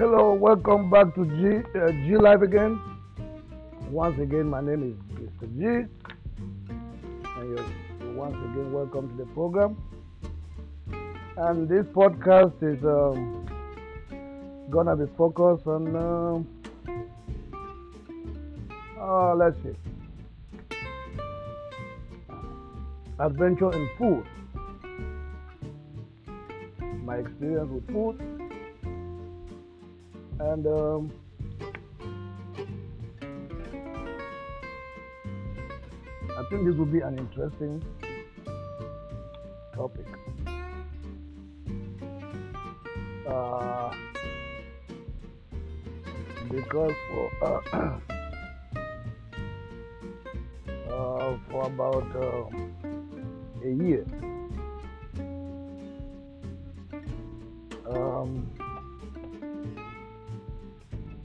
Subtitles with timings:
[0.00, 2.80] Hello, welcome back to G uh, G Live again.
[3.90, 5.46] Once again, my name is Mr.
[5.58, 5.66] G,
[7.36, 9.76] and you're once again welcome to the program.
[11.36, 13.46] And this podcast is um,
[14.70, 16.48] gonna be focused on, um,
[18.98, 19.76] uh, let's see,
[23.18, 24.24] adventure in food.
[27.04, 28.39] My experience with food
[30.40, 31.12] and um,
[36.38, 37.84] I think this will be an interesting
[39.74, 40.06] topic.
[43.28, 43.94] Uh,
[46.50, 47.60] because for uh,
[50.90, 52.48] uh, for about uh,
[53.62, 54.06] a year,
[57.86, 58.50] um,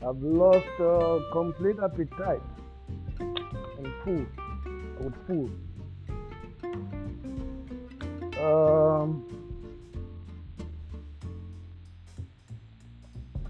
[0.08, 2.42] I've lost uh, complete appetite
[3.20, 4.28] and food,
[5.00, 5.52] with food.
[8.40, 9.26] Um,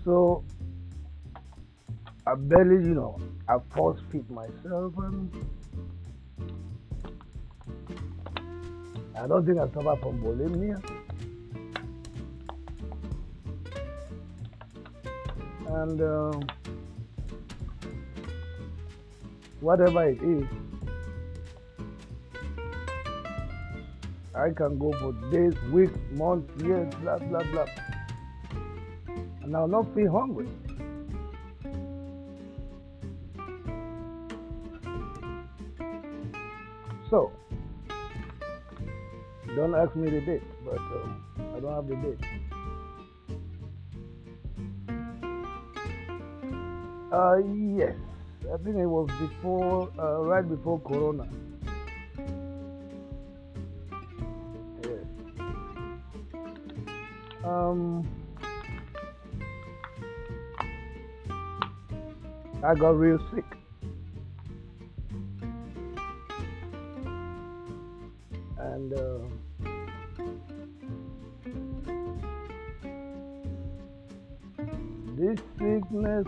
[0.06, 0.46] so
[2.26, 5.30] I barely, you know, I force feed myself and
[9.18, 11.05] I don't think I suffer from bulimia.
[15.76, 16.32] And uh,
[19.60, 20.46] whatever it is,
[24.34, 27.66] I can go for days, weeks, months, years, blah, blah, blah.
[29.44, 30.48] And I'll not feel hungry.
[37.10, 37.32] So,
[39.56, 41.24] don't ask me the date, but um,
[41.56, 42.45] I don't have the date.
[47.16, 47.38] Uh,
[47.78, 47.96] yes,
[48.54, 51.26] I think it was before, uh, right before Corona.
[54.84, 55.06] Yes.
[57.46, 58.06] Um,
[62.62, 63.46] I got real sick.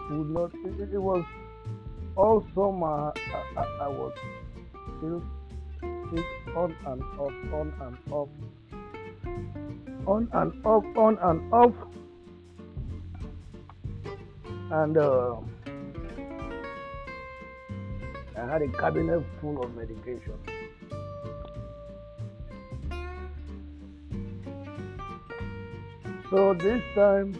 [0.09, 1.23] Would not it, it was
[2.15, 4.13] all summer I, I, I was
[4.97, 5.23] still
[6.09, 6.25] sick
[6.55, 8.29] on and off on and off.
[10.07, 11.73] On and off on and off.
[14.71, 15.35] And uh,
[18.37, 20.33] I had a cabinet full of medication.
[26.29, 27.35] So this time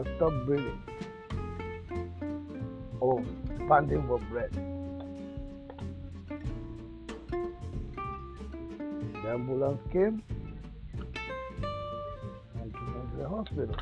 [0.00, 0.80] I stopped breathing.
[3.02, 3.22] Oh,
[3.68, 4.50] panting for breath.
[9.12, 10.22] The ambulance came
[12.54, 13.76] and took me to the hospital.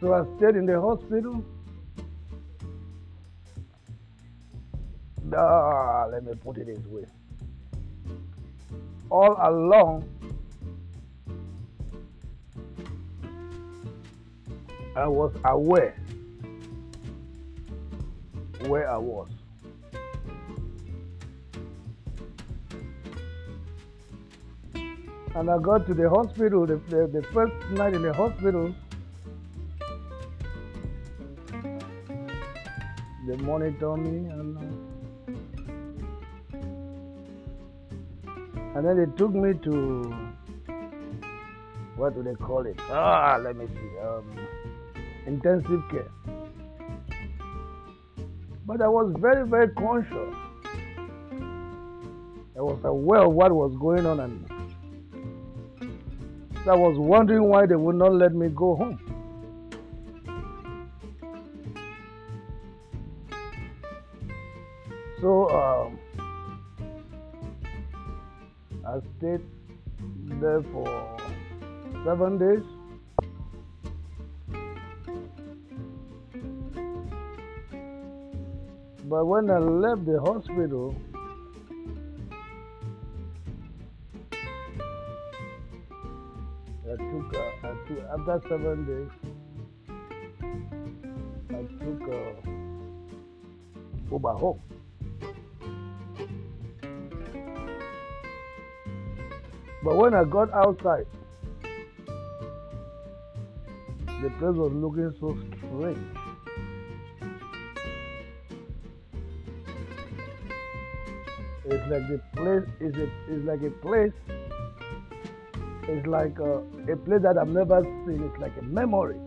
[0.00, 1.42] So I stayed in the hospital.
[5.34, 7.06] Ah, let me put it this way.
[9.08, 10.04] All along,
[14.96, 15.94] I was aware
[18.66, 19.28] where I was.
[25.34, 28.74] And I got to the hospital, the, the, the first night in the hospital,
[33.28, 34.56] they monitored me and,
[38.74, 40.16] and then they took me to,
[41.96, 42.80] what do they call it?
[42.88, 43.98] Ah, let me see.
[43.98, 44.24] Um,
[45.26, 46.10] intensive care.
[48.66, 50.34] But I was very, very conscious.
[52.56, 54.46] I was aware of what was going on, and
[56.68, 58.98] I was wondering why they would not let me go home.
[65.20, 65.98] So um,
[68.86, 69.40] I stayed
[70.40, 71.16] there for
[72.04, 72.75] seven days.
[79.08, 80.96] But when I left the hospital,
[86.82, 89.12] I took, uh, I took after seven days,
[91.50, 92.34] I took uh,
[94.10, 94.60] Uber home.
[99.84, 101.06] But when I got outside,
[104.20, 106.25] the place was looking so strange.
[111.68, 114.12] It's like the place is a, is like a place.
[115.88, 116.58] It's like a,
[116.92, 118.22] a place that I've never seen.
[118.22, 119.18] It's like a memory.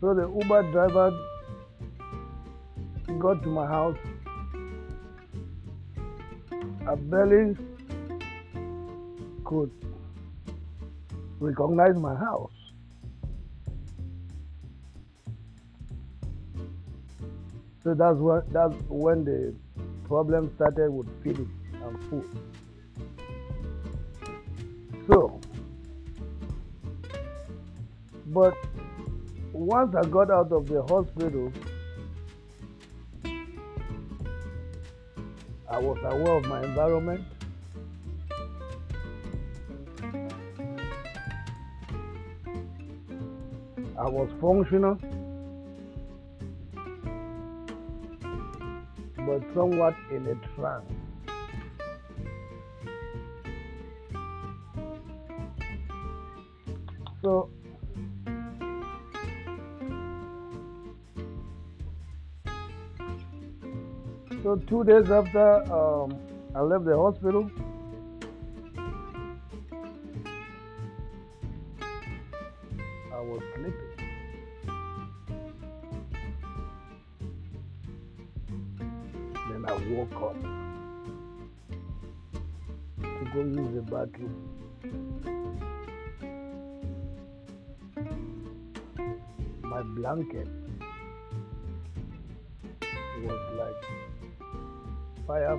[0.00, 1.10] So the Uber driver
[3.18, 3.96] got to my house.
[6.86, 7.56] I barely
[9.44, 9.70] could
[11.40, 12.57] recognize my house.
[17.88, 19.54] So that's when that's when the
[20.06, 21.50] problem started with feeding
[21.82, 22.28] and food.
[25.06, 25.40] So,
[28.26, 28.54] but
[29.54, 31.50] once I got out of the hospital,
[35.70, 37.24] I was aware of my environment.
[43.98, 44.98] I was functional.
[49.38, 50.84] But somewhat in a trance.
[57.22, 57.50] So,
[64.42, 66.16] so two days after um,
[66.54, 67.50] I left the hospital,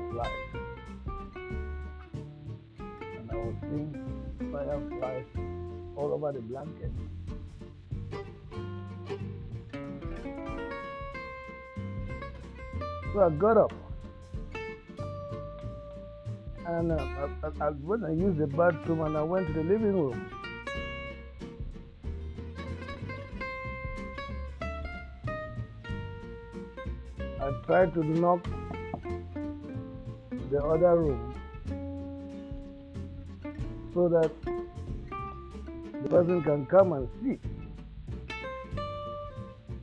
[0.09, 0.31] fireflies.
[3.17, 5.25] And I was seeing fireflies
[5.95, 6.91] all over the blanket.
[13.13, 13.73] So I got up.
[16.67, 19.63] And uh, I, I, I went and used the bathroom and I went to the
[19.63, 20.29] living room.
[27.41, 28.47] I tried to knock
[30.49, 31.33] the other room
[33.93, 34.31] so that
[36.03, 37.39] the person can come and see.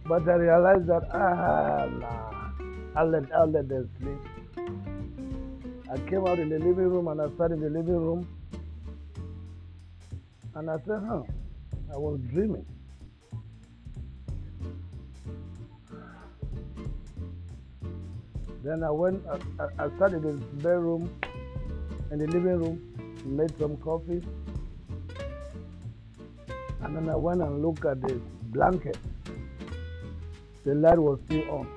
[0.07, 4.19] But I realized that, ah, nah, I'll let, I'll let them sleep.
[5.91, 8.29] I came out in the living room and I sat in the living room
[10.55, 11.23] and I said, huh,
[11.93, 12.67] I was dreaming.
[18.67, 19.25] Then I went,
[19.61, 21.09] I, I, sat in the bedroom,
[22.11, 24.21] in the living room, made some coffee.
[26.81, 28.21] And then I went and looked at the
[28.51, 28.99] blanket.
[30.65, 31.69] The light was still on.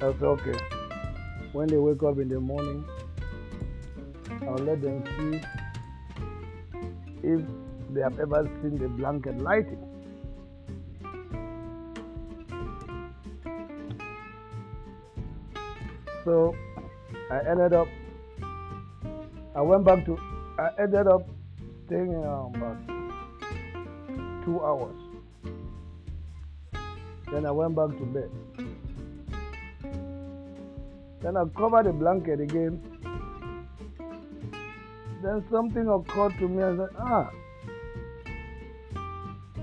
[0.00, 0.58] I said, okay.
[1.52, 2.82] When they wake up in the morning,
[4.40, 5.42] I'll let them see
[7.22, 7.42] if
[7.90, 9.87] they have ever seen the blanket lighting.
[16.28, 16.54] So
[17.30, 17.88] I ended up,
[19.56, 20.18] I went back to,
[20.58, 21.22] I ended up
[21.86, 22.76] staying um, about
[24.44, 24.94] two hours.
[27.32, 28.30] Then I went back to bed.
[31.22, 32.82] Then I covered the blanket again.
[35.22, 36.62] Then something occurred to me.
[36.62, 37.30] I said, ah,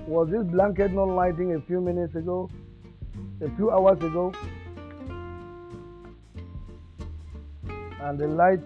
[0.08, 2.50] was this blanket not lighting a few minutes ago?
[3.40, 4.32] A few hours ago?
[8.06, 8.60] And the light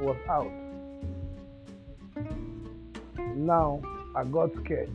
[0.00, 0.50] was out.
[3.36, 3.82] Now
[4.16, 4.88] I got scared.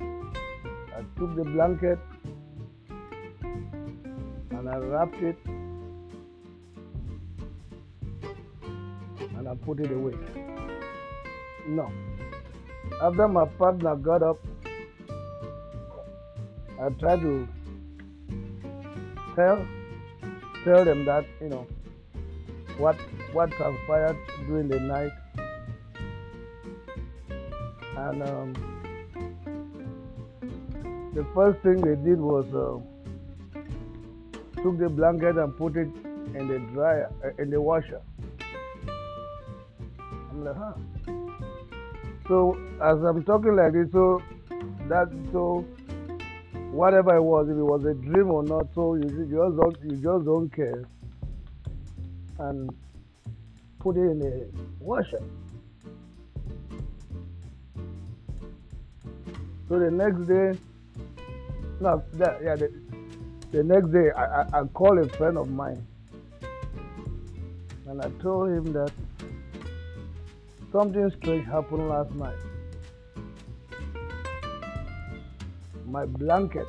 [0.00, 1.98] I took the blanket
[4.52, 5.36] and I wrapped it
[9.36, 10.14] and I put it away.
[11.68, 11.92] No.
[13.02, 14.38] After my partner got up,
[16.80, 17.46] I tried to
[19.34, 19.66] tell
[20.64, 21.66] tell them that you know
[22.78, 22.96] what
[23.32, 25.12] what transpired during the night.
[27.96, 28.54] And um,
[31.14, 32.80] the first thing they did was uh,
[34.62, 35.88] took the blanket and put it
[36.34, 38.00] in the dryer uh, in the washer.
[40.30, 40.72] I'm like huh.
[42.28, 44.22] So as i'm talking like this so
[44.88, 45.64] that so
[46.72, 48.66] whatever it was, if it was a dream or not.
[48.74, 50.84] So you, just don't you just don't care
[52.38, 52.70] and
[53.78, 54.48] put it in the
[54.80, 55.22] washer.
[59.68, 60.58] So the next day,
[61.80, 62.72] no, that, yeah, the,
[63.52, 65.86] the next day I, I, I called a friend of mine
[67.86, 68.92] and I told him that
[70.70, 72.36] something strange happened last night.
[75.92, 76.66] My blanket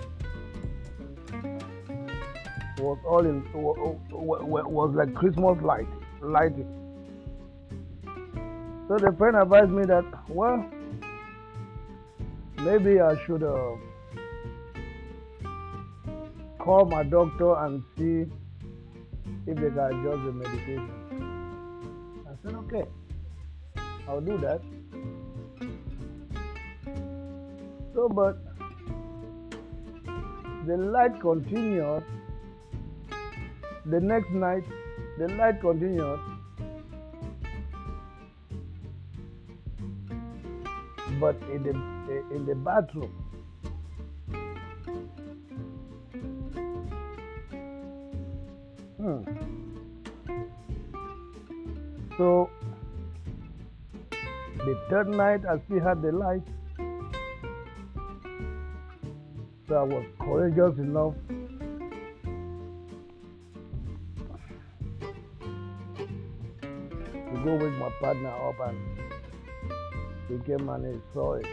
[2.77, 5.87] was all in was like Christmas light
[6.21, 6.67] lighting.
[8.89, 10.65] So the friend advised me that well
[12.65, 13.77] maybe I should uh,
[16.59, 18.25] call my doctor and see
[19.47, 20.89] if they can adjust the medication.
[22.27, 22.83] I said okay,
[24.05, 24.61] I'll do that.
[27.93, 28.52] So but
[30.65, 32.03] the light continued
[33.85, 34.63] the next night,
[35.17, 36.19] the light continued.
[41.19, 41.73] But in the
[42.35, 43.11] in the bathroom,
[48.97, 49.23] hmm.
[52.17, 52.49] So
[54.57, 56.43] the third night, I still had the light.
[59.75, 61.15] I was courageous enough
[67.13, 68.77] to go with my partner up and
[70.27, 71.47] he came and he saw it.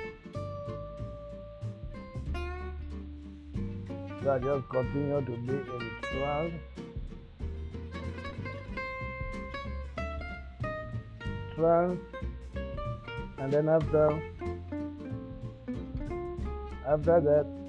[4.23, 6.55] So I just continue to be in trance.
[11.55, 12.01] Trance.
[13.39, 14.23] And then after
[16.87, 17.60] after that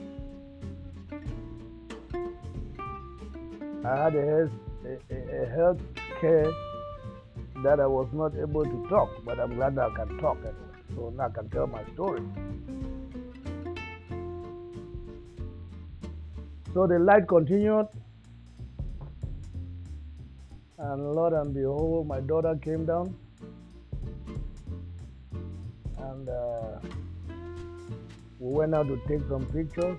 [3.91, 4.51] I had a health,
[4.85, 5.81] a, a health
[6.21, 6.49] care
[7.61, 10.79] that I was not able to talk, but I'm glad I can talk anyway.
[10.95, 12.21] So now I can tell my story.
[16.73, 17.87] So the light continued,
[20.77, 23.13] and Lord and behold, my daughter came down,
[25.97, 26.79] and uh,
[28.39, 29.97] we went out to take some pictures.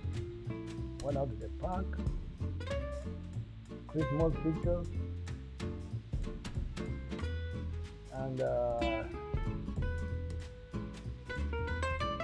[1.04, 1.98] Went out to the park,
[3.92, 4.86] Christmas pictures.
[8.14, 8.80] And uh,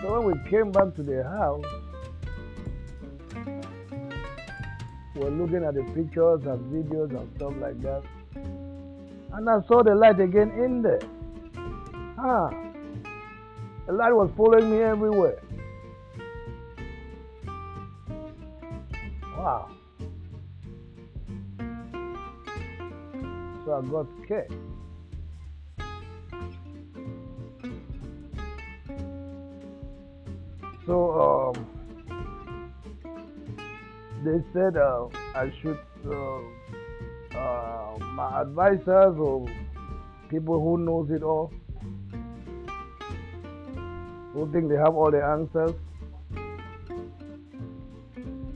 [0.01, 1.65] so when we came back to the house,
[5.15, 8.03] we were looking at the pictures and videos and stuff like that.
[9.33, 11.01] And I saw the light again in there.
[12.17, 12.51] Huh.
[13.87, 15.39] The light was following me everywhere.
[23.79, 24.53] I got scared.
[30.85, 31.67] So um,
[34.25, 35.07] they said uh,
[35.37, 36.41] I should, uh,
[37.39, 39.47] uh, my advisors or
[40.29, 41.53] people who knows it all,
[44.33, 45.73] who think they have all the answers.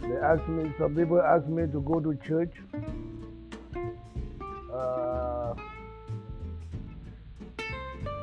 [0.01, 2.53] They asked me, some people asked me to go to church.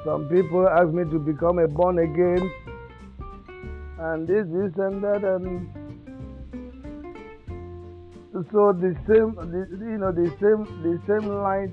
[0.10, 2.52] Some people asked me to become a born again
[4.00, 5.70] and this, this, and that, and
[8.52, 11.70] so the same, the, you know, the same, the same light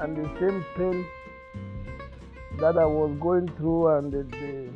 [0.00, 1.04] and the same pain
[2.60, 4.68] that I was going through, and the, the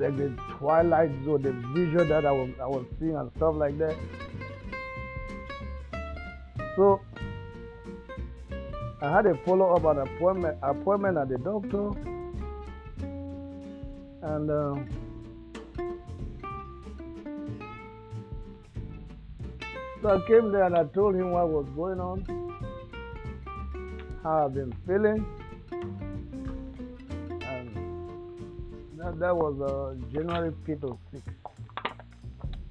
[0.00, 3.76] like the twilight zone, the vision that I was I was seeing and stuff like
[3.76, 3.96] that.
[6.76, 7.00] So
[9.00, 11.92] I had a follow up an appointment appointment at the doctor
[14.22, 14.76] and uh,
[20.02, 22.24] so I came there and I told him what was going on,
[24.22, 25.24] how I've been feeling,
[27.42, 27.70] and
[28.98, 31.22] that, that was uh, January 5th or 6th,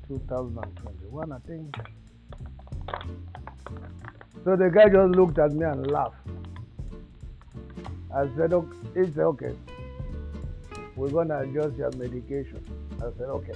[0.10, 1.76] 2021, I think.
[4.48, 6.16] So the guy just looked at me and laughed.
[8.16, 9.54] I said, okay, he said, okay,
[10.96, 12.64] we're going to adjust your medication.
[12.96, 13.52] I said, okay.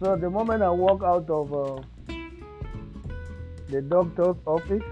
[0.00, 1.82] So the moment I walk out of uh,
[3.68, 4.82] the doctor's office,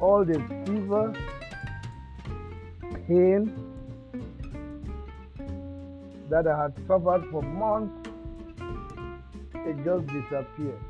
[0.00, 1.14] all the fever
[3.06, 3.54] pain
[6.30, 8.03] that I had suffered for months,
[9.66, 10.80] it just disappeared.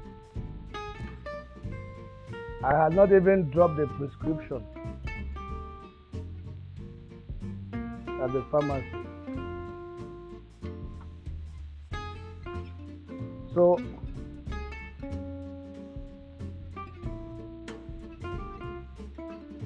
[2.65, 4.65] I had not even dropped the prescription
[8.23, 8.87] at the pharmacy.
[13.55, 13.79] So,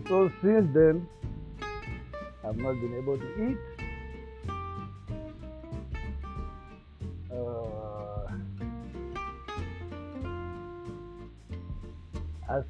[0.08, 1.08] so since then,
[2.44, 3.77] I've not been able to eat.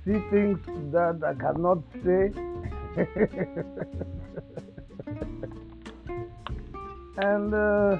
[0.08, 0.58] See things
[0.90, 2.32] that I cannot say.
[7.18, 7.98] and uh,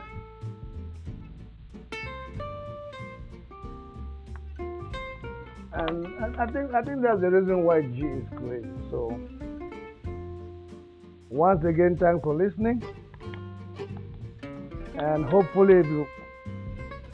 [5.75, 6.07] and
[6.39, 8.65] I think I think that's the reason why G is great.
[8.91, 9.21] So
[11.29, 12.83] once again, thanks for listening,
[14.95, 16.07] and hopefully, if you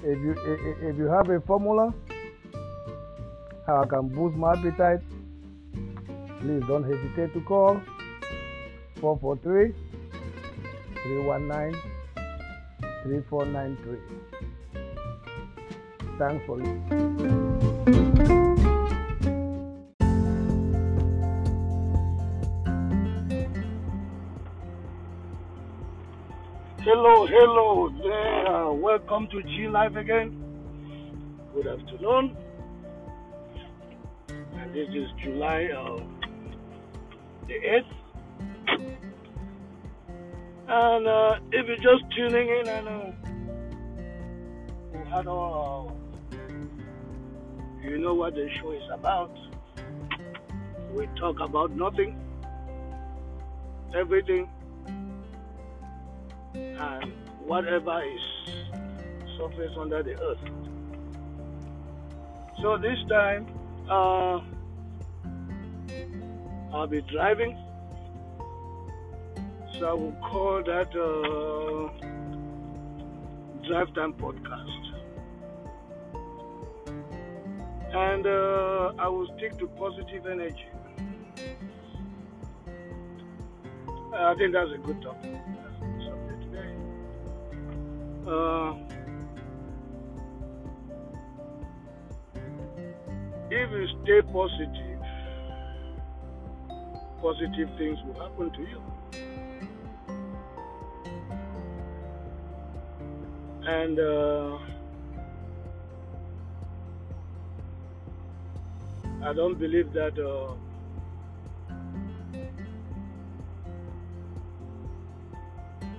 [0.05, 0.35] if you
[0.89, 1.93] if you have a formula
[3.67, 5.01] how I can boost my appetite,
[6.41, 7.81] please don't hesitate to call
[9.01, 9.73] 443
[11.03, 11.81] 319
[13.05, 13.99] 3493.
[16.19, 17.55] Thanks for listening.
[26.81, 28.47] Hello, hello there.
[28.47, 30.37] Uh, welcome to G Live again.
[31.55, 32.37] Good afternoon.
[34.75, 36.01] This is July uh,
[37.47, 37.85] the 8th.
[40.67, 43.13] And uh, if you're just tuning in uh,
[44.93, 45.85] you, had, uh,
[47.85, 49.31] you know what the show is about.
[50.93, 52.19] We talk about nothing,
[53.95, 54.51] everything,
[56.53, 57.13] and
[57.47, 58.21] whatever is
[59.39, 60.39] surface under the earth.
[62.61, 63.47] So this time,
[63.89, 64.41] uh,
[66.73, 67.59] I'll be driving.
[69.79, 71.89] So I will call that uh,
[73.67, 74.71] Drive Time Podcast.
[77.93, 80.67] And uh, I will stick to positive energy.
[84.13, 85.31] I think that's a good topic.
[88.27, 88.75] Uh,
[93.51, 94.94] if you stay positive,
[97.25, 98.83] positive things will happen to you.
[103.67, 104.59] And uh,
[109.27, 110.53] I don't believe that uh,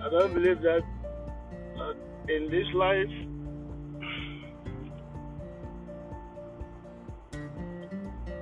[0.05, 0.83] I don't believe that
[1.79, 1.93] uh,
[2.27, 3.09] in this life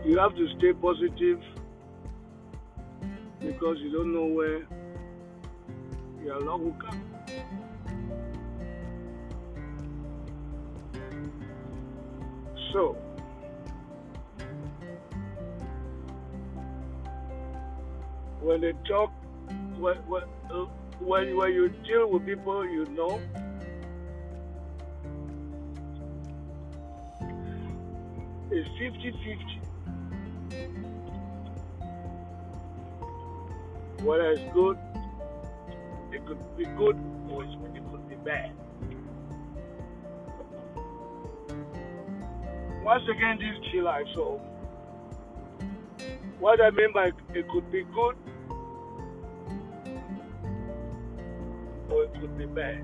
[0.03, 1.52] you have to stay positive
[3.45, 4.61] because you don't know where
[6.23, 7.03] your Lord will come.
[12.71, 12.97] So,
[18.41, 19.11] when they talk,
[19.77, 20.23] when, when,
[20.99, 23.19] when, when you deal with people you know,
[28.49, 29.72] it's 50 50.
[34.03, 34.77] Whether it's good,
[36.11, 36.99] it could be good
[37.31, 37.49] or it
[37.89, 38.51] could be bad.
[42.83, 44.05] Once again, this is chill life.
[44.13, 44.41] So,
[46.39, 48.17] what I mean by it could be good
[51.89, 52.83] or it could be bad.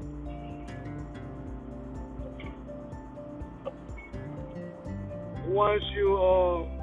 [5.48, 6.79] Once you uh,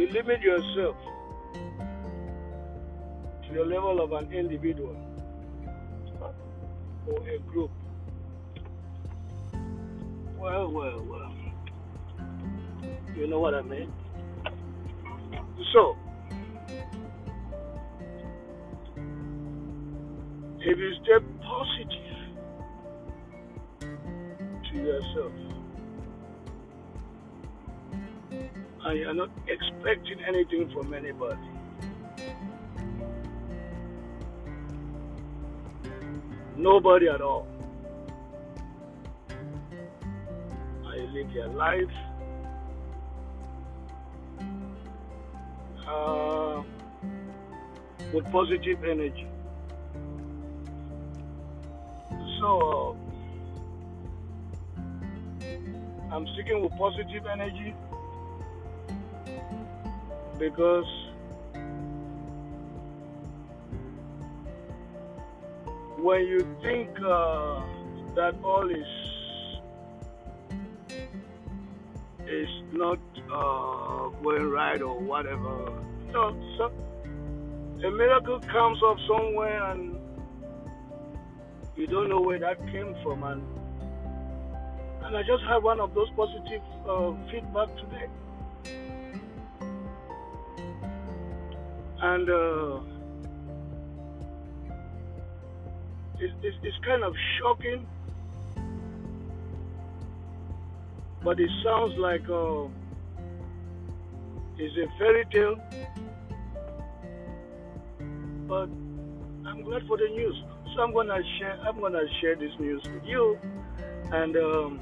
[0.00, 0.96] you limit yourself
[3.46, 4.96] to the level of an individual
[7.06, 7.70] or a group.
[10.38, 11.34] Well, well, well.
[13.14, 13.92] You know what I mean?
[15.74, 15.96] So,
[20.60, 22.30] if you stay positive
[24.70, 25.49] to yourself,
[28.84, 31.38] and you're not expecting anything from anybody.
[36.56, 37.46] Nobody at all.
[40.84, 41.84] And you live your life
[45.86, 46.62] uh,
[48.12, 49.26] with positive energy.
[52.40, 52.96] So
[54.76, 57.74] uh, I'm sticking with positive energy
[60.40, 60.86] because
[65.98, 67.60] when you think uh,
[68.16, 68.86] that all is
[72.26, 72.98] is not
[73.30, 75.70] uh, going right or whatever,
[76.06, 76.72] you know, so
[77.86, 79.98] a miracle comes up somewhere and
[81.76, 83.42] you don't know where that came from and
[85.04, 88.06] and I just had one of those positive uh, feedback today.
[92.02, 92.80] And uh,
[96.18, 97.86] it, it, it's kind of shocking,
[101.22, 102.64] but it sounds like uh,
[104.56, 105.56] it's a fairy tale.
[108.48, 108.68] But
[109.46, 110.42] I'm glad for the news,
[110.74, 111.60] so I'm gonna share.
[111.60, 113.38] I'm gonna share this news with you,
[114.12, 114.36] and.
[114.36, 114.80] Um,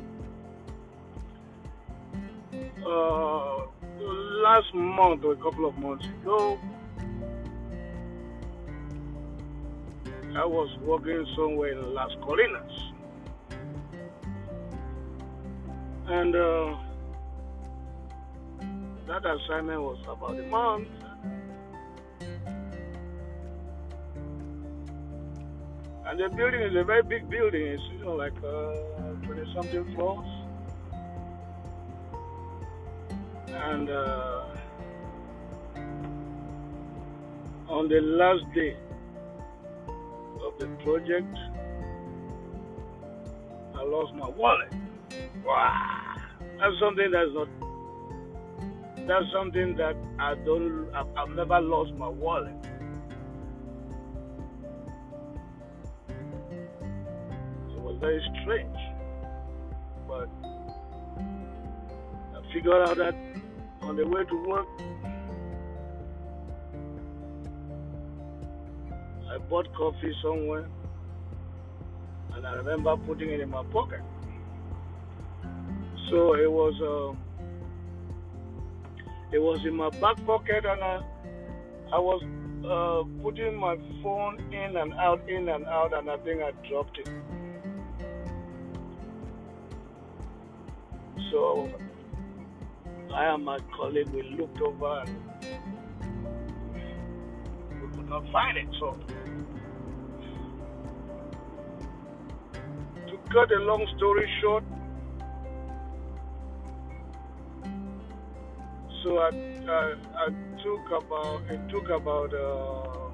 [2.87, 3.66] uh,
[4.42, 6.59] last month or a couple of months ago,
[10.38, 12.92] I was working somewhere in Las Colinas.
[16.07, 16.77] And uh,
[19.09, 20.88] that assignment was about a month.
[26.07, 27.66] And the building is a very big building.
[27.66, 30.38] It's you know like uh, 20 something floors.
[33.51, 34.44] and uh,
[37.68, 38.77] on the last day
[40.59, 41.37] the project,
[43.75, 44.73] I lost my wallet.
[45.44, 46.16] Wow,
[46.59, 47.49] that's something that's not.
[49.07, 50.90] That's something that I don't.
[50.94, 52.53] I've, I've never lost my wallet.
[57.71, 58.77] It was very strange,
[60.07, 60.29] but
[62.35, 63.14] I figured out that
[63.83, 64.66] on the way to work,
[69.38, 70.68] I bought coffee somewhere,
[72.35, 74.01] and I remember putting it in my pocket.
[76.11, 77.14] So it was, uh,
[79.31, 81.03] it was in my back pocket, and I,
[81.92, 82.22] I was
[82.64, 86.98] uh, putting my phone in and out, in and out, and I think I dropped
[86.98, 87.09] it.
[91.31, 91.70] So
[93.14, 95.16] I and my colleague, we looked over and
[97.83, 98.66] we could not find it.
[98.81, 98.96] So,
[103.32, 104.64] cut a long story short,
[109.02, 109.28] so I,
[109.68, 110.28] I, I
[110.62, 113.10] took about it took about uh,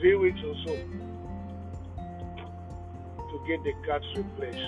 [0.00, 0.74] three weeks or so
[3.30, 4.58] to get the cards replaced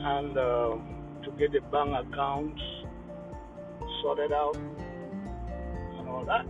[0.00, 0.76] and uh,
[1.22, 2.62] to get the bank accounts
[4.02, 6.46] sorted out and all that.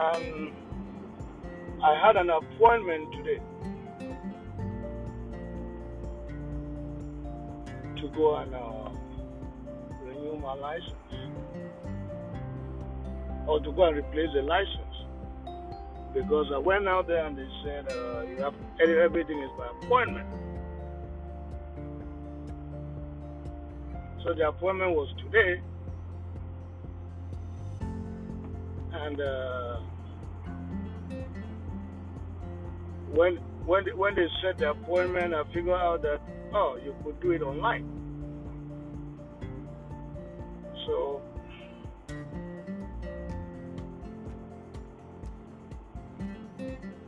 [0.00, 0.52] And
[1.82, 3.40] I had an appointment today
[8.00, 8.90] to go and uh,
[10.04, 10.94] renew my license.
[13.48, 14.84] Or to go and replace the license.
[16.14, 20.28] Because I went out there and they said uh, you have everything is by appointment.
[24.22, 25.60] So the appointment was today,
[29.00, 29.76] and uh,
[33.12, 36.20] when when when they set the appointment, I figured out that
[36.52, 37.86] oh, you could do it online.
[40.86, 41.20] So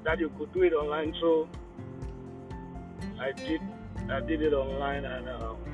[0.05, 1.15] that you could do it online.
[1.21, 1.49] So
[3.19, 3.61] I did
[4.11, 5.29] I did it online and.
[5.29, 5.70] Um,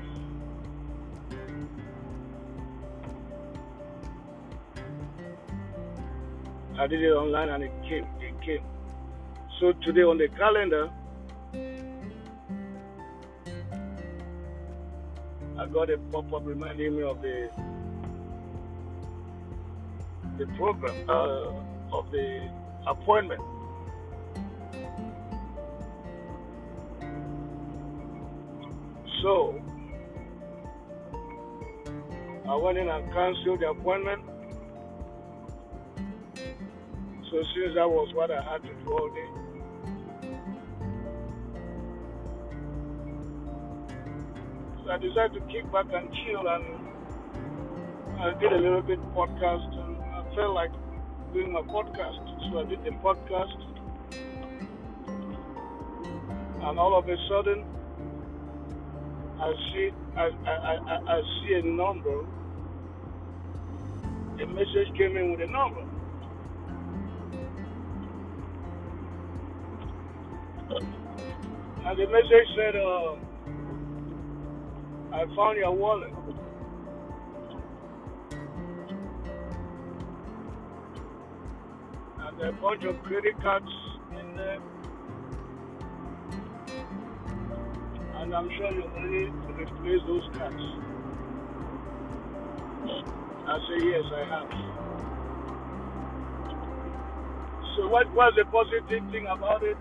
[6.79, 8.05] I did it online and it came.
[8.21, 8.63] It came.
[9.59, 10.91] So today on the calendar,
[15.59, 17.49] I got a pop-up reminding me of the
[20.37, 22.47] the program uh, of the
[22.85, 23.41] appointment.
[29.23, 29.59] So
[32.47, 34.36] I went in and canceled the appointment.
[37.29, 39.29] So since that was what I had to do all day,
[44.89, 46.63] I decided to kick back and chill and
[48.17, 50.71] uh, I did a little bit podcast and I felt like
[51.33, 52.23] doing my podcast.
[52.49, 53.59] So I did the podcast
[56.63, 57.65] and all of a sudden
[59.39, 62.25] I see I, I, I, I see a number.
[64.41, 65.86] A message came in with a number.
[71.87, 73.15] And the message said, uh,
[75.15, 76.11] I found your wallet.
[82.19, 83.71] And a bunch of credit cards
[84.19, 84.59] in there.
[88.15, 90.63] And I'm sure you're ready to replace those cards.
[93.47, 94.49] I say, yes, I have.
[97.77, 99.77] So what was the positive thing about it?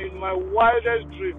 [0.00, 1.36] In my wildest dream.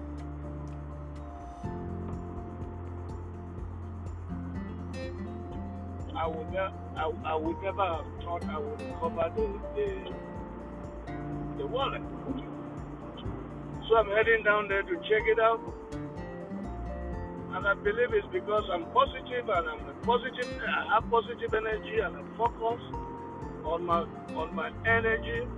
[6.16, 10.12] I would, ne- I, I would never have thought I would cover the, the,
[11.58, 12.02] the wallet.
[13.88, 15.60] So I'm heading down there to check it out.
[17.52, 22.16] And I believe it's because I'm positive and I'm positive, I have positive energy and
[22.16, 22.82] I focus
[23.64, 24.00] on my,
[24.36, 25.48] on my energy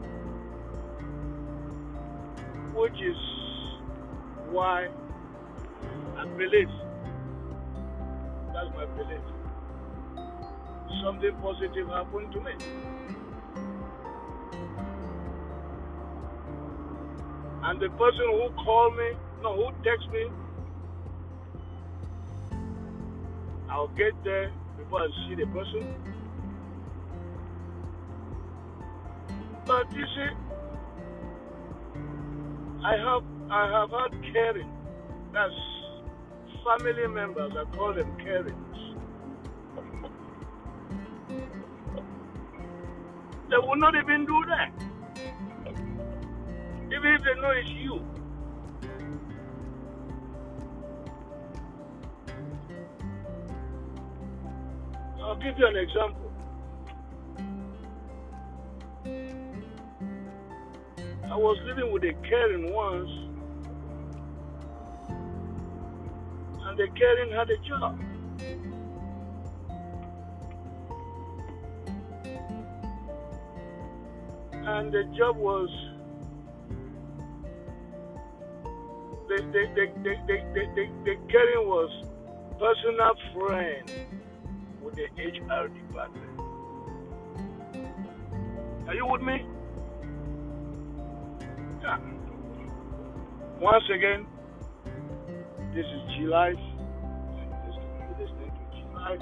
[2.75, 3.17] which is
[4.51, 4.89] why
[6.17, 6.69] I believe.
[8.53, 9.21] That's my belief.
[11.03, 12.53] Something positive happened to me.
[17.65, 20.31] And the person who called me, no, who texted me,
[23.71, 25.95] I'll get there before I see the person.
[29.65, 30.52] But you see,
[32.85, 34.73] I have I have had caring.
[35.33, 35.55] That's
[36.65, 37.53] family members.
[37.57, 38.97] I call them carings.
[43.51, 44.73] They will not even do that.
[46.87, 48.01] Even if they know it's you.
[55.23, 56.22] I'll give you an example.
[61.33, 63.09] I was living with a Karen once,
[66.67, 67.99] and the Karen had a job.
[74.53, 75.71] And the job was
[79.29, 81.91] the the the the the, the, the, the Karen was
[82.59, 83.91] personal friend
[84.83, 86.41] with the HR department.
[88.87, 89.47] Are you with me?
[93.61, 94.25] Once again,
[95.75, 96.55] this is G Life.
[96.55, 97.75] To
[98.73, 99.21] G Life.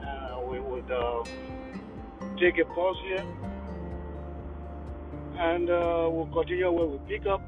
[0.00, 1.22] Uh, we would uh,
[2.40, 3.26] take a pause here
[5.38, 7.42] and uh, we'll continue where we pick up.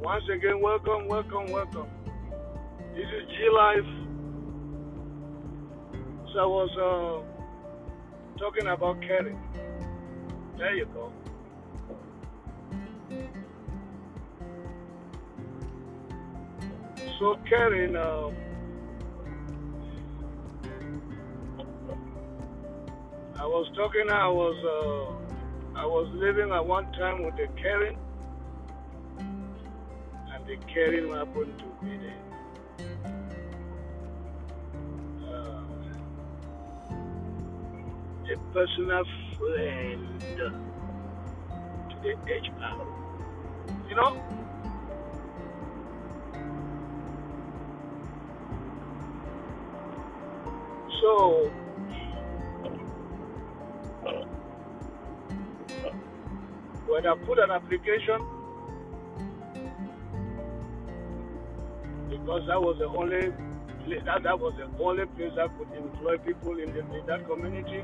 [0.00, 1.88] Once again, welcome, welcome, welcome.
[2.94, 3.99] This is G Life.
[6.32, 9.38] So I was uh, talking about caring.
[10.56, 11.12] There you go.
[17.18, 17.96] So caring.
[17.96, 18.30] Uh,
[23.36, 24.08] I was talking.
[24.08, 24.56] I was.
[24.64, 27.98] Uh, I was living at one time with a caring,
[29.18, 32.29] and the caring happened to be there.
[38.52, 39.04] Personal
[39.38, 42.86] friend to the HR.
[43.88, 44.16] You know?
[51.00, 51.50] So,
[56.86, 58.20] when I put an application,
[62.10, 63.32] because that was the only
[64.04, 67.82] that, that was the only place I could employ people in, the, in that community.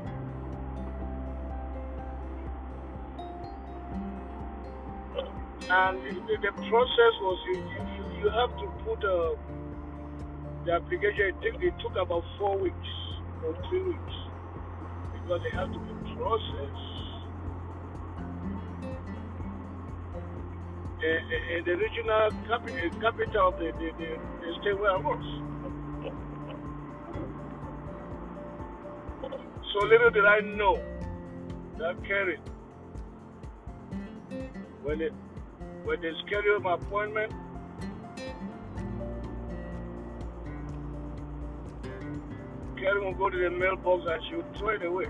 [5.69, 9.35] And the, the process was you, you, you have to put uh,
[10.63, 12.87] the application, it, took, it took about four weeks
[13.43, 14.15] or three weeks
[15.11, 16.87] because it has to be processed.
[21.03, 25.23] In, the regional capital, capital of the, the, the, the state where I was.
[29.73, 30.81] So little did I know
[31.77, 32.39] that Karen,
[34.83, 35.13] when it
[35.87, 37.31] when they scheduled my appointment,
[42.75, 45.05] Karen would go to the mailbox and she would throw it away.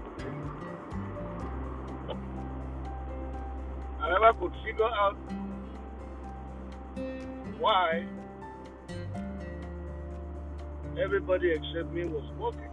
[3.99, 5.17] I never could figure out
[7.57, 8.05] why
[11.01, 12.69] everybody except me was working.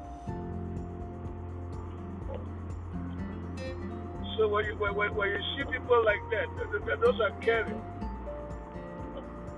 [4.37, 7.81] So when you when, when you see people like that, those are caring.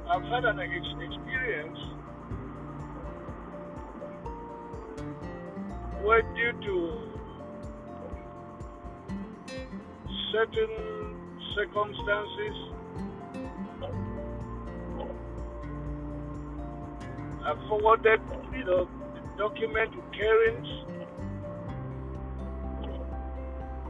[0.08, 1.78] I've had an experience
[6.00, 7.06] where due to
[10.30, 10.70] certain
[11.56, 12.56] circumstances,
[17.44, 18.20] I forwarded,
[18.52, 20.68] you know, the document to Karen's.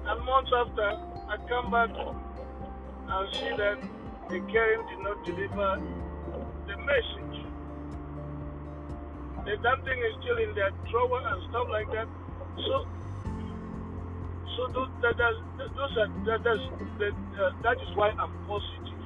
[0.06, 0.88] And months after,
[1.28, 1.90] I come back
[3.08, 3.82] and see that
[4.30, 6.05] the Karen did not deliver
[6.86, 7.36] message.
[9.44, 12.08] The damn thing is still in their drawer and stuff like that.
[12.56, 12.86] So
[14.56, 15.34] so those, that, that,
[15.76, 16.58] those are, that, that's,
[16.98, 18.96] that, uh, that is why I'm positive.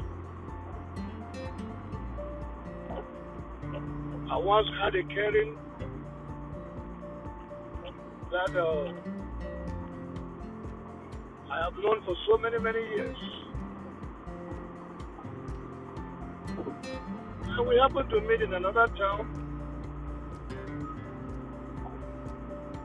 [4.31, 5.59] I once had a caring
[8.31, 8.93] that uh,
[11.51, 13.17] I have known for so many, many years.
[17.61, 19.27] And we happened to meet in another town,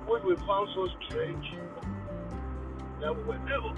[0.05, 1.45] which we found so strange
[2.99, 3.77] that we were devils.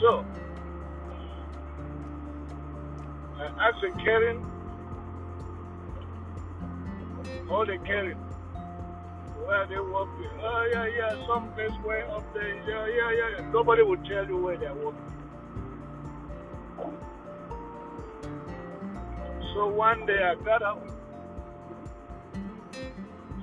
[0.00, 0.24] So,
[3.40, 4.46] I asked Karen,
[7.50, 8.27] all the Karen,
[9.48, 10.28] where they working.
[10.42, 12.54] Oh, yeah, yeah, some place way up there.
[12.68, 13.50] Yeah, yeah, yeah.
[13.50, 15.00] Nobody will tell you where they're working.
[19.54, 20.82] So one day I got up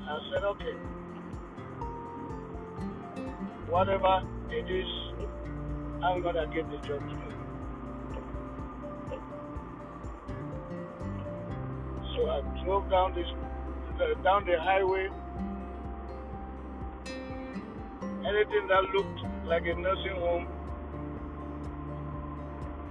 [0.08, 0.76] I said, okay,
[3.68, 4.88] whatever it is,
[6.04, 7.16] I'm gonna get the job to.
[12.16, 13.26] So I drove down this
[14.00, 15.10] uh, down the highway.
[18.36, 20.48] Anything that looked like a nursing home,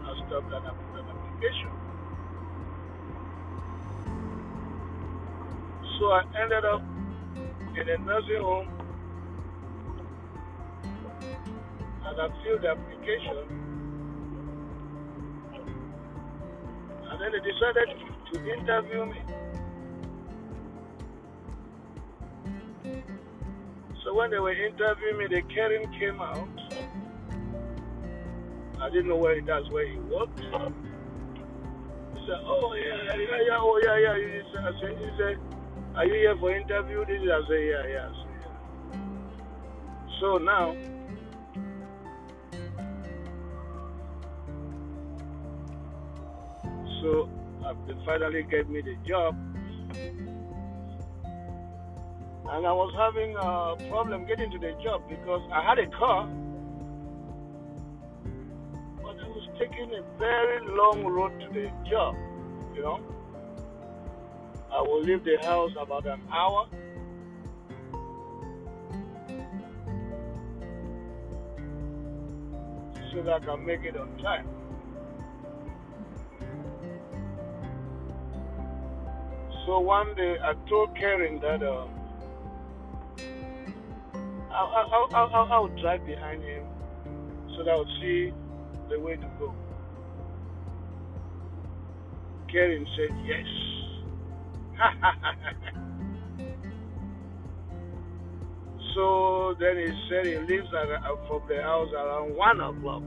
[0.00, 1.70] I stopped and I put an application.
[5.98, 6.82] So I ended up
[7.76, 8.68] in a nursing home
[12.06, 13.36] and I filled the application.
[17.10, 17.88] And then they decided
[18.32, 19.20] to interview me.
[24.14, 26.48] When they were interviewing me, the Karen came out.
[28.80, 30.38] I didn't know where that's where he worked.
[30.38, 30.46] He
[32.26, 34.42] said, "Oh yeah, yeah, yeah, oh yeah, yeah." He
[34.80, 35.38] said, "He said,
[35.96, 37.04] are you here for interview?
[37.06, 38.12] This is I say, yeah, yeah.
[40.20, 40.74] So now,
[47.00, 47.28] so
[47.64, 49.53] uh, they finally gave me the job.
[52.46, 56.28] And I was having a problem getting to the job because I had a car,
[59.02, 62.14] but I was taking a very long road to the job,
[62.74, 63.00] you know.
[64.70, 66.66] I will leave the house about an hour.
[73.10, 74.48] So that I can make it on time.
[79.64, 81.86] So one day I told Karen that uh,
[84.54, 85.24] I, I, I,
[85.56, 86.64] I would drive behind him
[87.56, 88.32] so that I would see
[88.88, 89.52] the way to go.
[92.50, 93.46] Karen said yes.
[98.94, 103.02] so then he said he leaves from the house around 1 o'clock.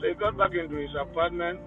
[0.00, 1.60] So he got back into his apartment.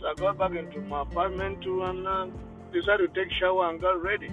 [0.00, 2.26] So I got back into my apartment too and uh,
[2.72, 4.30] decided to take shower and got ready.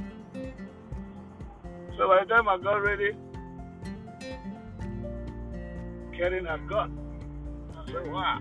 [1.98, 3.12] So by the time I got ready,
[6.16, 6.98] Karen had gone.
[7.78, 8.40] I said, wow.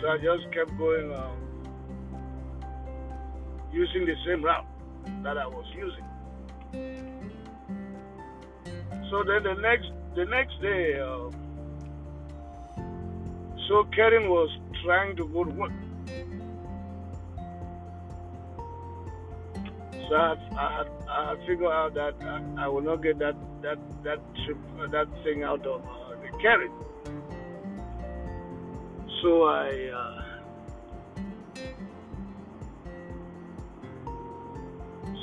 [0.00, 1.36] So I just kept going um,
[3.72, 4.66] using the same route
[5.22, 6.04] that I was using.
[9.10, 11.30] So then the next the next day, uh,
[13.68, 14.50] so Karen was
[14.84, 15.72] trying to go to work.
[20.08, 24.18] So I, I, I figured out that I, I will not get that that that
[24.44, 26.70] trip uh, that thing out of uh, the carrot.
[29.22, 29.90] So I.
[29.96, 30.20] Uh,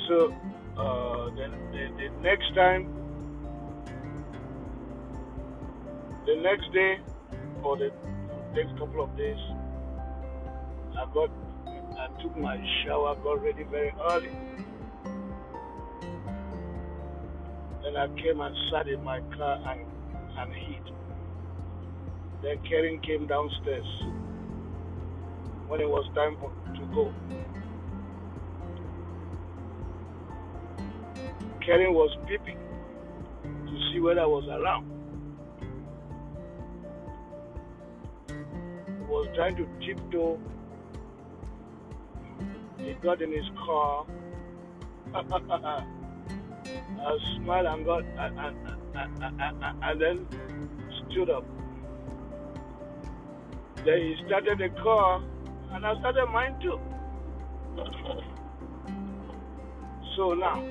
[0.08, 0.34] so
[0.76, 2.88] uh, the, the, the next time,
[6.26, 6.98] the next day,
[7.62, 7.92] or the
[8.54, 9.38] next couple of days,
[10.98, 11.30] I got,
[11.98, 14.30] I took my shower, got ready very early.
[17.82, 19.80] Then I came and sat in my car and,
[20.38, 20.84] and heat.
[22.42, 23.86] Then Karen came downstairs
[25.66, 27.12] when it was time for, to go.
[31.64, 32.58] Karen was peeping
[33.44, 34.90] to see whether I was around.
[38.28, 40.38] He was trying to tiptoe.
[42.78, 44.06] He got in his car.
[47.04, 50.26] I smiled and got and, and, and, and then
[51.10, 51.44] stood up.
[53.84, 55.22] Then he started the car
[55.72, 56.80] and I started mine too.
[60.16, 60.62] So now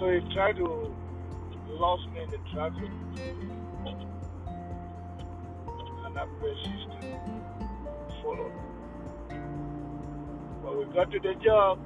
[0.00, 2.90] So he tried to lose me in the traffic.
[6.06, 7.20] And I persisted,
[8.22, 8.79] followed.
[10.78, 11.78] We got to the job.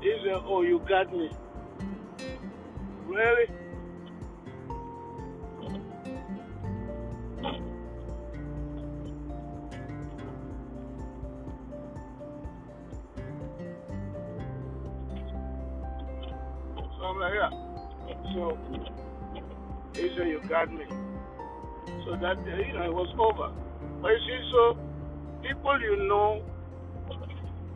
[0.00, 1.30] He said, Oh, you got me.
[3.06, 3.46] Really?
[16.76, 17.50] So I'm like, yeah.
[18.34, 18.58] So
[19.94, 20.84] he said, You got me.
[22.04, 23.52] So that, you know, it was over.
[24.04, 24.76] But you see, so
[25.40, 26.42] people you know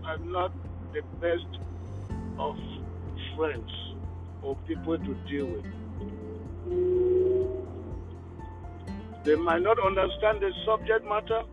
[0.05, 0.53] are not
[0.93, 1.47] the best
[2.39, 2.55] of
[3.35, 3.71] friends
[4.43, 5.65] or people to deal with.
[9.25, 11.45] They might not understand the subject matter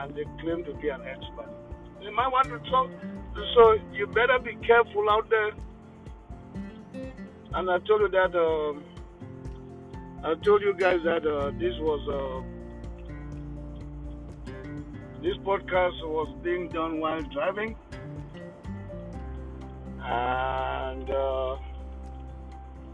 [0.00, 1.50] and they claim to be an expert.
[2.02, 2.90] They might want to talk,
[3.54, 5.52] so you better be careful out there.
[7.52, 8.82] And I told you that, um,
[10.26, 12.40] I told you guys that uh, this was, uh,
[15.20, 17.76] this podcast was being done while driving.
[20.02, 21.56] And uh,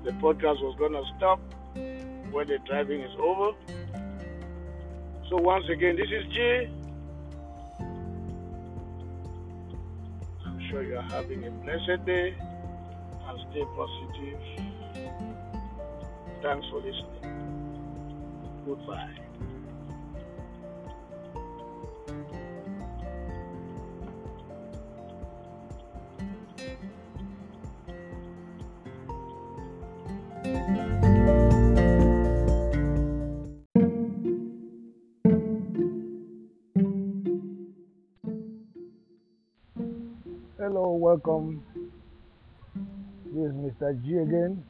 [0.03, 1.39] the podcast was to stop
[2.33, 3.57] when the driving is over.
[5.29, 6.69] So once again, this is G.
[10.45, 12.35] I'm sure you are having a blessed day
[13.29, 14.70] and stay positive.
[16.43, 17.05] Thanks for listening.
[18.67, 19.11] Goodbye.
[40.59, 41.63] Hello, welcome.
[43.27, 44.03] This is Mr.
[44.03, 44.65] G again.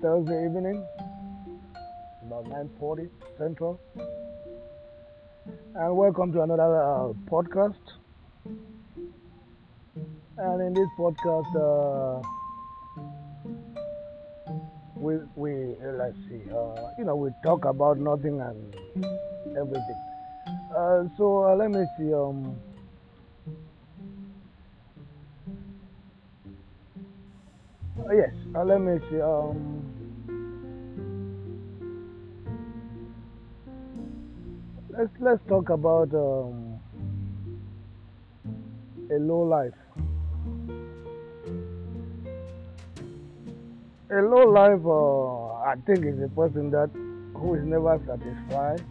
[0.00, 0.82] Thursday evening,
[2.22, 3.78] about 9:40 Central,
[5.74, 7.76] and welcome to another uh, podcast.
[10.38, 12.22] And in this podcast, uh,
[14.96, 18.74] we we uh, let's see, uh, you know, we talk about nothing and
[19.54, 20.00] everything.
[20.74, 22.14] Uh, so uh, let me see.
[22.14, 22.56] Um,
[28.14, 28.32] yes,
[28.64, 29.20] let me see.
[29.20, 29.79] Um,
[34.90, 36.78] let's let's talk about um,
[39.10, 39.74] a low life.
[44.10, 46.90] A low life, uh, I think, is a person that
[47.34, 48.82] who is never satisfied,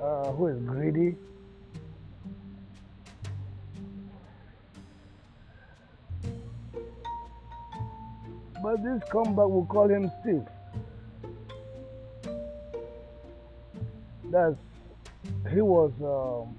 [0.00, 1.16] uh, who is greedy,
[8.62, 10.46] but this comeback will call him Steve.
[14.30, 14.56] That's
[15.50, 16.56] he was um,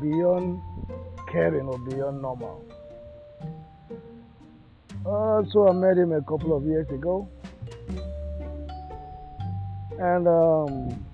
[0.00, 0.60] beyond
[1.30, 2.64] caring or beyond normal.
[5.04, 7.28] Uh, so I met him a couple of years ago,
[9.98, 11.04] and um,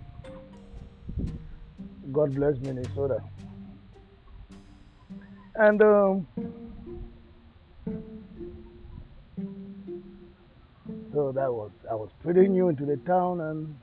[2.13, 3.23] God bless Minnesota.
[5.57, 6.27] And um,
[11.13, 13.75] So that was I was pretty new into the town and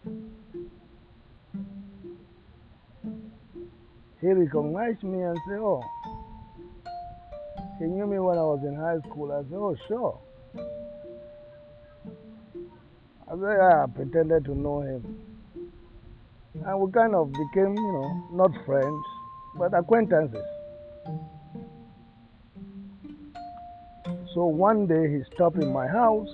[4.21, 5.83] he recognized me and said, Oh,
[7.79, 9.31] he knew me when I was in high school.
[9.31, 10.19] I said, Oh, sure.
[13.29, 15.19] I said, yeah, I pretended to know him.
[16.65, 19.03] And we kind of became, you know, not friends,
[19.57, 20.45] but acquaintances.
[24.33, 26.29] So one day he stopped in my house.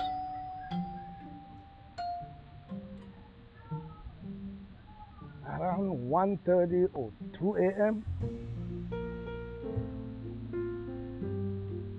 [5.64, 7.10] Around 1.30 or
[7.40, 8.04] 2 a.m.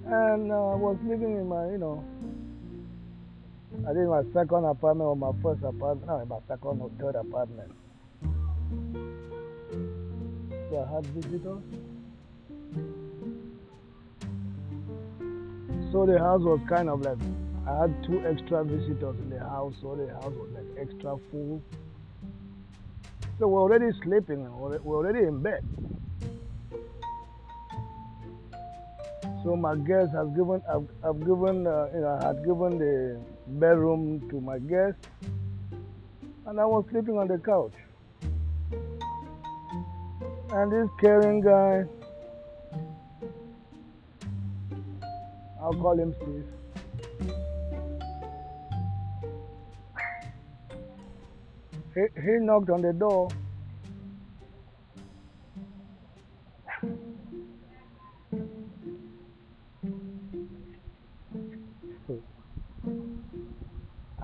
[0.05, 2.05] And uh, I was living in my, you know,
[3.89, 7.73] I think my second apartment or my first apartment, no, my second or third apartment.
[10.69, 11.62] So I had visitors.
[15.91, 17.17] So the house was kind of like,
[17.67, 21.62] I had two extra visitors in the house, so the house was like extra full.
[23.39, 25.64] So we're already sleeping, we're already in bed.
[29.43, 33.20] So my guest has given, I've, I've given, uh, you know, I had given the
[33.47, 34.97] bedroom to my guest,
[36.47, 37.74] and I was sleeping on the couch.
[40.51, 41.85] And this caring guy,
[45.61, 46.45] I'll call him Steve.
[51.95, 53.31] He, he knocked on the door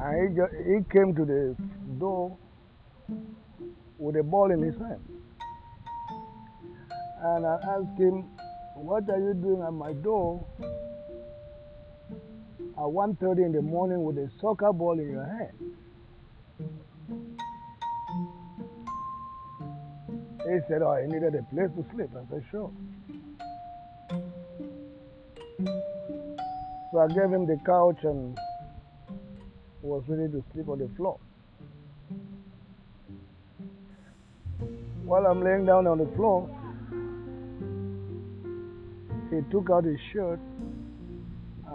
[0.03, 1.57] And he, just, he came to the
[1.99, 2.37] door
[3.99, 5.01] with a ball in his hand.
[7.23, 8.25] And I asked him,
[8.77, 10.47] what are you doing at my door
[12.57, 15.70] at 1.30 in the morning with a soccer ball in your hand?
[20.51, 22.11] He said, oh, I needed a place to sleep.
[22.17, 22.73] I said, sure.
[26.91, 28.37] So I gave him the couch and
[29.81, 31.21] was ready to sleep on the floor.
[35.05, 36.49] While I'm laying down on the floor,
[39.31, 40.41] he took out his shirt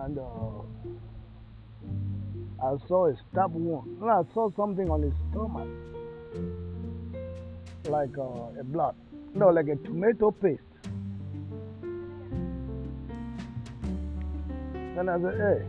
[0.02, 0.62] and uh,
[2.62, 4.04] I saw a stab wound.
[4.04, 5.70] I saw something on his stomach,
[7.88, 8.96] like uh, a blood.
[9.34, 10.62] No, like a tomato paste.
[14.96, 15.66] Then I said, hey,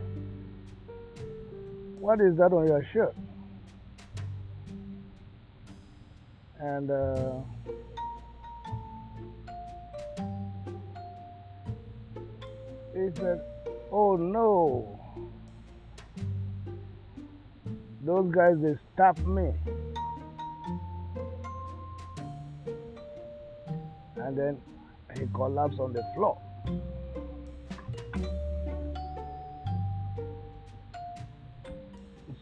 [1.99, 3.15] what is that on your shirt?
[6.59, 7.33] And uh,
[12.93, 13.41] he said,
[13.91, 14.99] Oh no,
[18.01, 19.51] those guys they stopped me.
[24.27, 24.57] And then
[25.17, 26.37] he collapsed on the floor.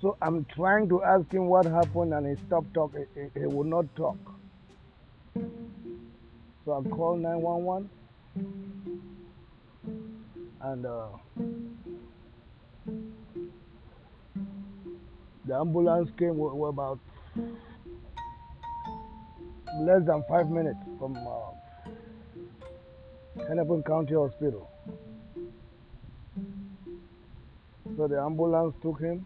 [0.02, 3.06] So I'm trying to ask him what happened and he stopped talking.
[3.14, 4.18] He, he would not talk.
[6.66, 7.88] So I called 911
[10.62, 11.06] and uh,
[15.46, 16.98] the ambulance came with about
[19.82, 21.52] less than five minutes from uh,
[23.38, 24.70] Hennepin County Hospital.
[27.98, 29.26] So the ambulance took him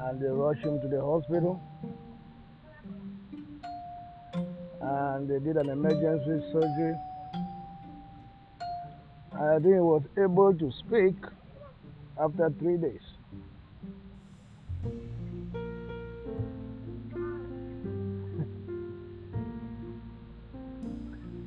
[0.00, 1.60] and they rushed him to the hospital
[4.80, 6.94] and they did an emergency surgery.
[9.34, 11.16] I think he was able to speak
[12.18, 13.11] after three days.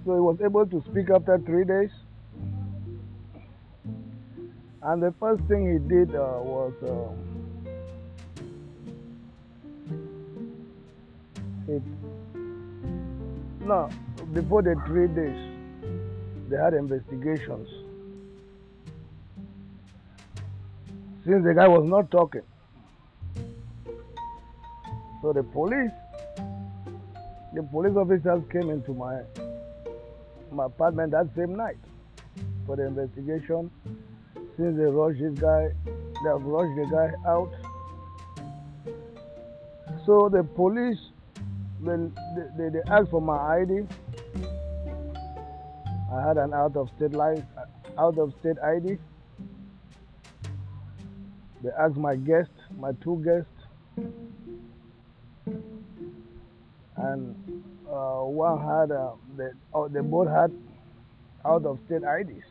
[0.06, 1.90] So he was able to speak after three days.
[4.84, 7.18] And the first thing he did uh, was um,
[11.68, 11.82] it.
[13.62, 13.90] No,
[14.32, 15.52] before the three days,
[16.50, 17.68] they had investigations.
[21.26, 22.44] Since the guy was not talking,
[25.24, 25.90] so the police,
[27.56, 29.22] the police officers came into my
[30.56, 31.78] my apartment that same night
[32.66, 33.70] for the investigation
[34.58, 37.52] since they rushed this guy, they have rushed the guy out.
[40.06, 41.00] So the police,
[41.82, 41.96] they,
[42.58, 43.86] they, they asked for my ID.
[46.14, 47.44] I had an out of state life,
[47.98, 48.98] out of state ID.
[51.62, 53.50] They asked my guest, my two guests,
[56.96, 57.36] and
[57.96, 60.52] uh, one had, uh, they, oh, they both had
[61.46, 62.46] out of state IDs.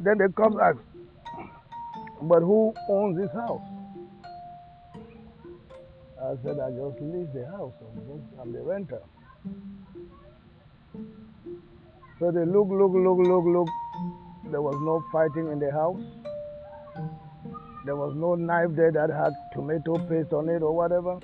[0.00, 0.78] Then the cops asked,
[2.22, 3.62] but who owns this house?
[6.20, 7.72] I said, I just lease the house.
[7.80, 9.02] I'm, just, I'm the renter.
[12.18, 13.68] So they look, look, look, look, look.
[14.50, 16.00] There was no fighting in the house.
[17.84, 21.18] There was no knife there that had tomato paste on it or whatever.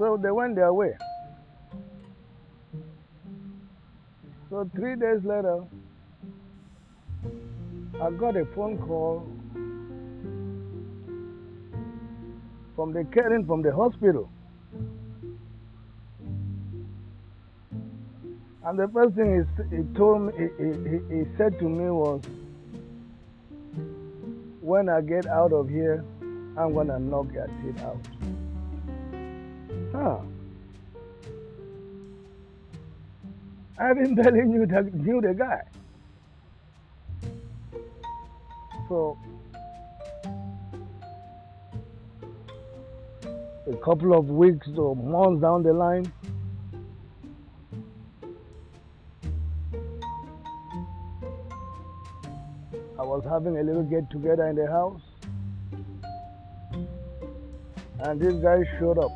[0.00, 0.96] So they went their way.
[4.48, 5.62] So three days later,
[8.00, 9.28] I got a phone call
[12.74, 14.30] from the caring from the hospital.
[18.64, 22.22] And the first thing he, he told me, he, he, he said to me was,
[24.62, 26.02] when I get out of here,
[26.56, 28.19] I'm gonna knock your teeth out.
[29.92, 30.18] Huh.
[33.78, 35.62] I've been telling you that knew the guy.
[38.88, 39.18] So
[43.66, 46.12] a couple of weeks or months down the line,
[52.98, 55.00] I was having a little get together in the house,
[58.00, 59.10] and this guy showed up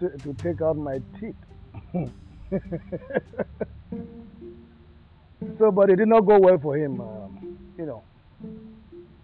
[0.00, 1.34] to, to take out my teeth.
[5.58, 8.02] so, but it did not go well for him, um, you know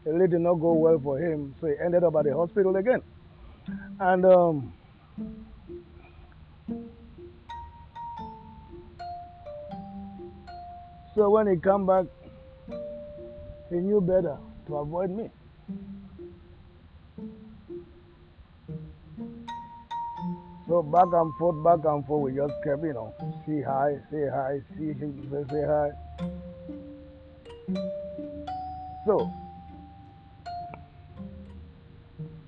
[0.05, 2.77] it really did not go well for him, so he ended up at the hospital
[2.77, 3.01] again.
[3.99, 4.73] And um,
[11.15, 12.05] so when he came back,
[13.71, 14.37] he knew better
[14.67, 15.31] to avoid me.
[20.75, 23.15] So back and forth, back and forth, we just kept, you know,
[23.47, 25.91] say hi, say hi, see him, say, say hi.
[29.07, 29.33] So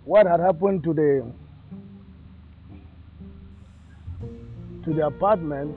[0.02, 1.32] what had happened to the
[4.82, 5.76] to the apartment,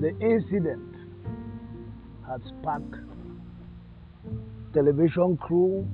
[0.00, 0.96] the incident
[2.26, 2.94] had sparked
[4.72, 5.86] television crew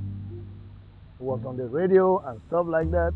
[1.19, 3.13] was on the radio and stuff like that.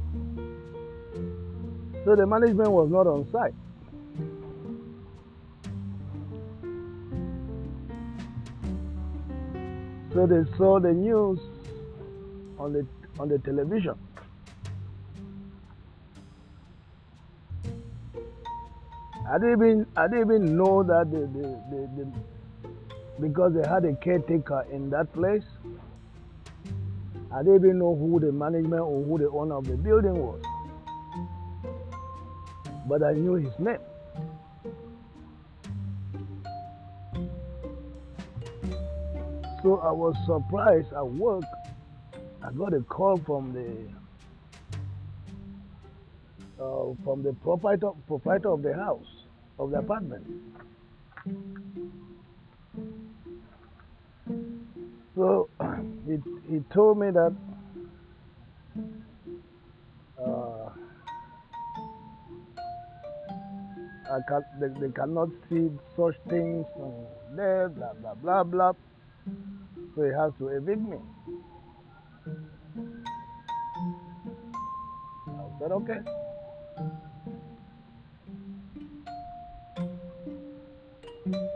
[2.05, 3.55] So the management was not on site.
[10.12, 11.38] So they saw the news
[12.59, 12.86] on the
[13.18, 13.94] on the television.
[19.30, 22.12] I didn't even I didn't even know that the, the, the,
[23.20, 25.44] because they had a caretaker in that place.
[27.32, 30.42] I didn't even know who the management or who the owner of the building was.
[32.91, 33.78] But I knew his name.
[39.62, 41.45] So I was surprised at work
[42.43, 43.70] I got a call from the
[46.61, 49.24] uh, from the proprietor proprietor of the house
[49.61, 50.26] of the apartment.
[55.14, 55.49] So
[56.09, 56.18] he
[56.51, 57.32] he told me that
[60.18, 60.70] uh,
[64.28, 66.66] can, they, they cannot see such things
[67.36, 68.72] there, blah blah blah blah.
[69.94, 70.98] So he has to evict me.
[75.28, 76.00] I said, okay.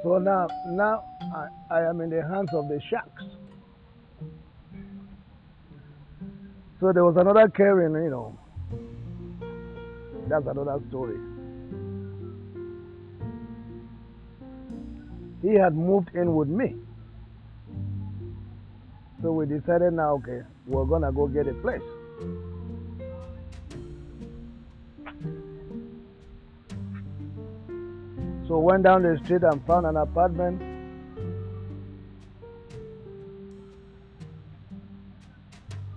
[0.03, 1.03] So now, now
[1.35, 3.25] I, I am in the hands of the sharks.
[6.81, 8.39] So there was another Karen, you know.
[10.29, 11.34] That's another story.
[15.45, 16.75] He had moved in with me.
[19.21, 21.83] So we decided now, okay, we're gonna go get a place.
[28.49, 30.63] So went down the street and found an apartment.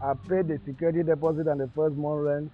[0.04, 2.52] I paid the security deposit and the first month rent.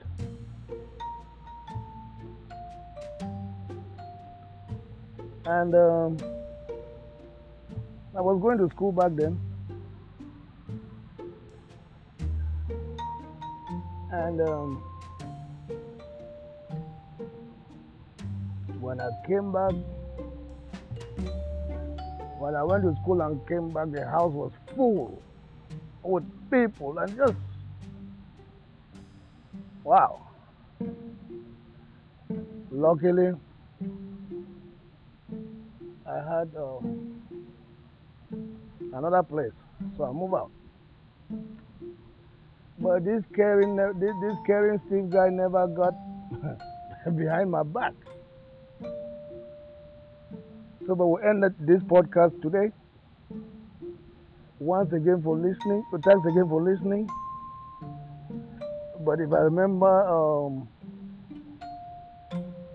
[5.45, 6.17] And um,
[8.15, 9.39] I was going to school back then.
[14.11, 14.83] And um,
[18.79, 19.73] when I came back,
[22.43, 25.21] When I went to school and came back, the house was full
[26.03, 27.35] with people and just
[29.85, 30.19] wow.
[32.69, 33.31] Luckily,
[36.05, 36.79] I had uh,
[38.93, 39.51] another place,
[39.97, 40.51] so I move out.
[42.79, 45.93] But this caring, this, this caring Steve guy never got
[47.15, 47.93] behind my back.
[50.85, 52.71] So, but we end this podcast today.
[54.59, 55.83] Once again for listening.
[55.91, 57.07] So Thanks again for listening.
[58.99, 60.67] But if I remember um,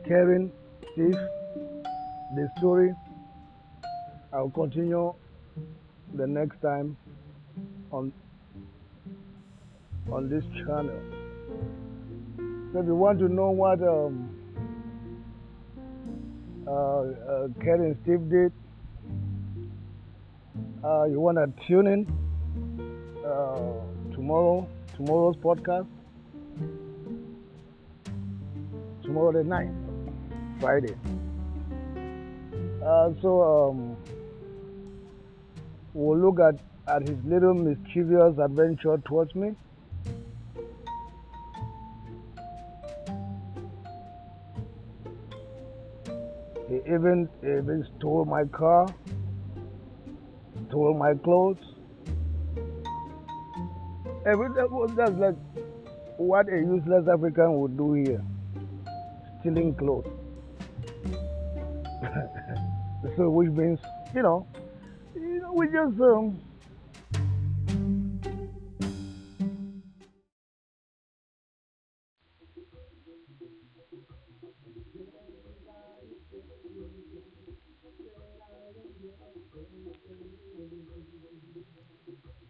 [0.06, 0.52] Karen,
[0.92, 1.18] Steve,
[2.34, 2.94] the story,
[4.32, 5.14] I'll continue
[6.14, 6.96] the next time
[7.92, 8.12] on
[10.10, 11.00] on this channel.
[12.72, 14.30] So if you want to know what um,
[16.66, 18.52] uh, uh, Karen Steve did,
[20.84, 22.06] uh, you want to tune in
[23.24, 23.58] uh,
[24.14, 25.86] tomorrow, tomorrow's podcast,
[29.02, 29.74] tomorrow the 9th,
[30.60, 30.94] Friday.
[32.84, 33.96] Uh, so um,
[35.98, 36.54] we'll look at,
[36.86, 39.52] at his little mischievous adventure towards me.
[46.68, 48.86] He even, even stole my car,
[50.68, 51.56] stole my clothes.
[54.24, 55.36] Everything Every, that's like
[56.16, 58.22] what a useless African would do here
[59.40, 60.06] stealing clothes.
[63.16, 63.80] so, which means,
[64.14, 64.46] you know,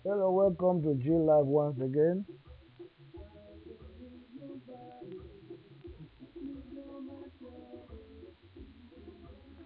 [0.04, 2.26] Hello, welcome to G Live once again.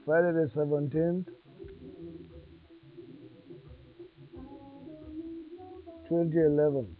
[0.05, 1.27] Friday the 17th,
[6.13, 6.95] 2011.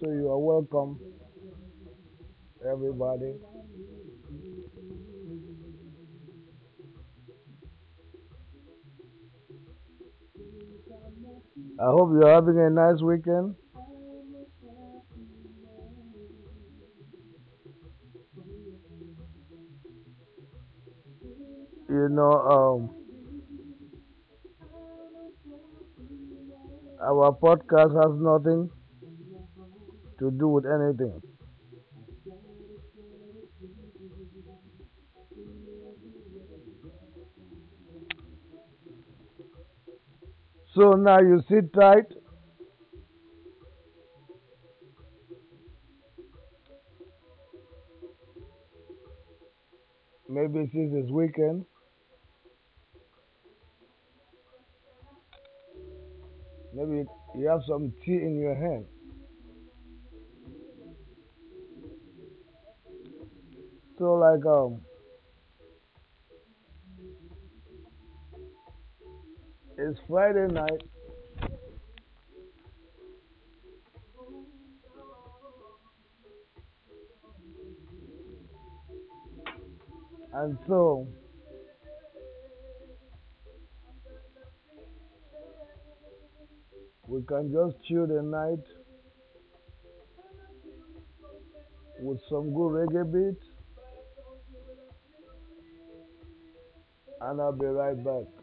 [0.00, 0.98] So you are welcome,
[2.66, 3.34] everybody.
[11.78, 13.56] I hope you're having a nice weekend.
[22.00, 22.90] You know, um,
[27.00, 28.70] our podcast has nothing
[30.18, 31.22] to do with anything.
[40.74, 42.06] So now you sit tight.
[50.28, 51.66] Maybe since it's weekend.
[56.72, 57.04] Maybe
[57.36, 58.86] you have some tea in your hand.
[63.98, 64.80] So like um
[69.76, 70.82] it's Friday night.
[80.32, 81.08] And so
[87.10, 88.64] we can just chill the night
[91.98, 93.42] with some good reggae beat.
[97.20, 98.39] And I'll be right back.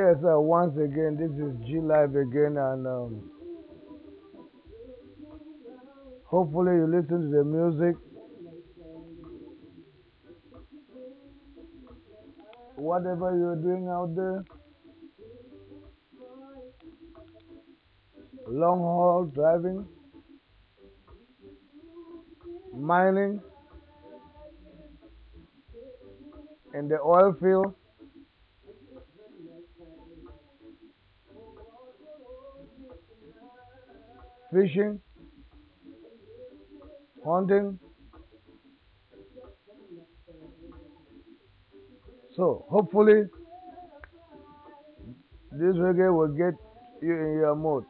[0.00, 3.30] Yes, uh, once again, this is G Live again, and um,
[6.24, 7.96] hopefully you listen to the music.
[12.76, 14.42] Whatever you're doing out there,
[18.48, 19.86] long haul driving,
[22.74, 23.42] mining,
[26.72, 27.74] in the oil field,
[34.52, 35.00] fishing,
[37.24, 37.78] hunting.
[42.36, 43.24] So hopefully
[45.52, 46.54] this reggae will get
[47.02, 47.84] you in your mood.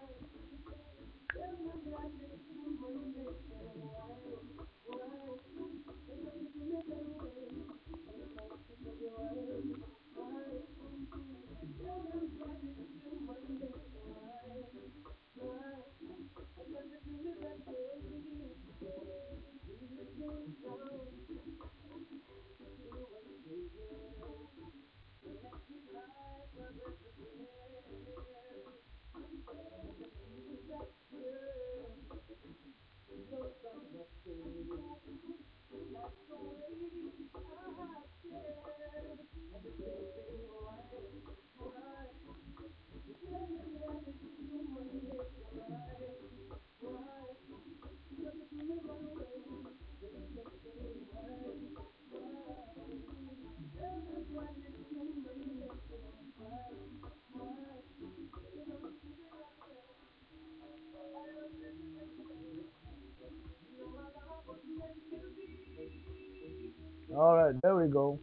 [67.62, 68.18] There we go.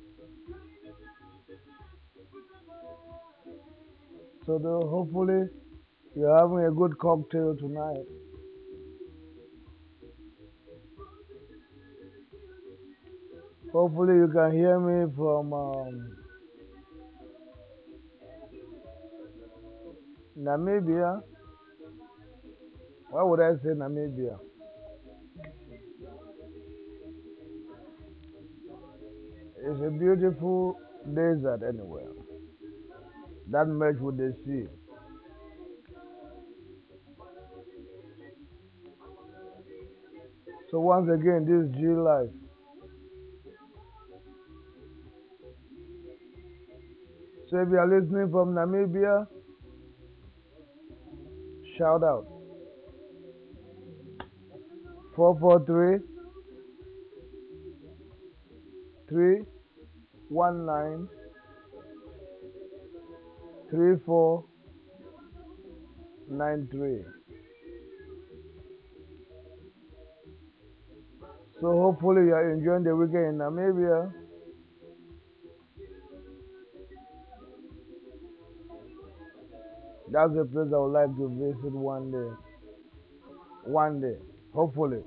[4.46, 4.58] So
[4.90, 5.48] hopefully
[6.16, 8.06] you're having a good cocktail tonight.
[13.72, 16.10] Hopefully you can hear me from um,
[20.40, 21.22] Namibia.
[23.10, 24.40] Why would I say Namibia?
[29.70, 30.80] It's a beautiful
[31.14, 32.08] desert anywhere.
[33.52, 34.66] That merge with the sea.
[40.72, 42.30] So once again, this is G Live.
[47.50, 49.28] So if you are listening from Namibia,
[51.78, 52.26] shout out.
[55.18, 56.08] 443
[59.10, 59.57] 3
[60.30, 61.08] one nine
[63.70, 64.46] three four
[66.30, 67.04] nine three.
[71.60, 74.14] So hopefully you are enjoying the weekend in Namibia.
[80.10, 82.30] That's a place I would like to visit one day.
[83.66, 84.18] One day,
[84.54, 85.02] hopefully.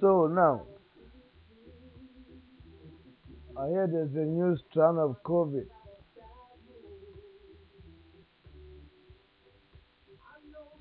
[0.00, 0.62] So now,
[3.58, 5.66] I hear there's a new strand of COVID.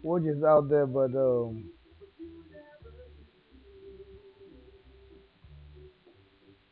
[0.03, 1.71] Which is out there, but um,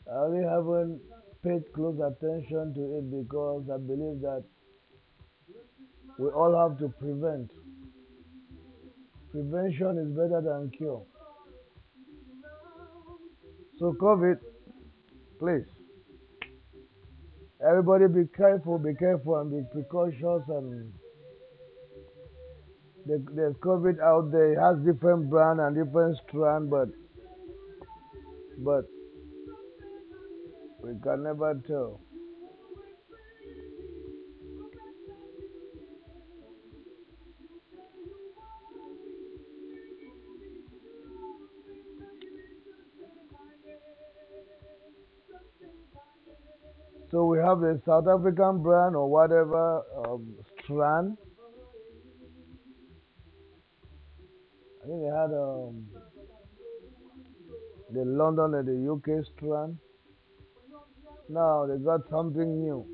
[0.08, 1.02] I really haven't
[1.44, 4.44] paid close attention to it because I believe that
[6.20, 7.50] we all have to prevent.
[9.32, 11.04] Prevention is better than cure.
[13.78, 14.40] So, COVID,
[15.38, 15.66] please,
[17.68, 20.48] everybody be careful, be careful, and be precautious.
[20.48, 20.94] And
[23.06, 24.60] there's COVID out there.
[24.62, 26.88] Has different brand and different strand, but
[28.60, 28.86] but
[30.82, 32.05] we can never tell.
[47.46, 51.18] Have the South African brand or whatever um, strand.
[54.84, 55.86] I think they had um,
[57.92, 59.78] the London and the UK strand.
[61.30, 62.86] Now they got something new.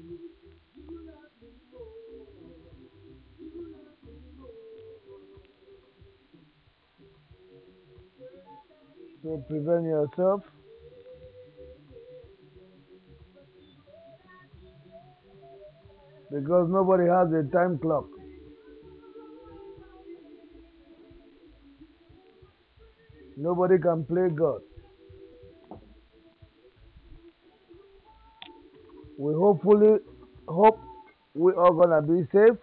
[9.23, 10.41] So prevent yourself.
[16.31, 18.05] Because nobody has a time clock.
[23.35, 24.61] Nobody can play God.
[29.17, 29.99] We hopefully
[30.47, 30.79] hope
[31.33, 32.57] we are gonna be safe.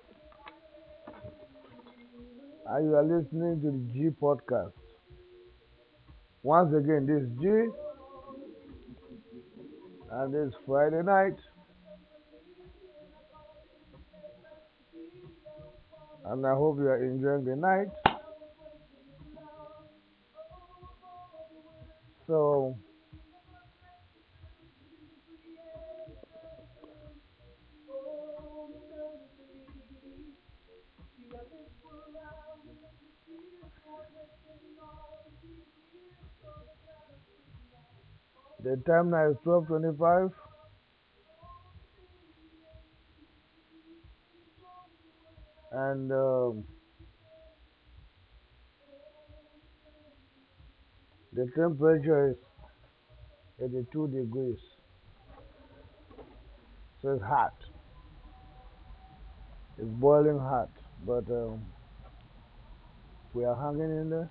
[2.66, 4.72] And you are listening to the G podcast.
[6.42, 7.48] Once again, this is G,
[10.10, 11.36] and it's Friday night.
[16.28, 17.88] And I hope you are enjoying the night.
[22.26, 22.76] So,
[38.62, 40.47] the time now is 12:25.
[45.70, 46.64] And um,
[51.32, 52.36] the temperature is
[53.62, 54.58] 82 degrees.
[57.02, 57.54] So it's hot.
[59.78, 60.70] It's boiling hot,
[61.06, 61.64] but um,
[63.34, 64.30] we are hanging in there.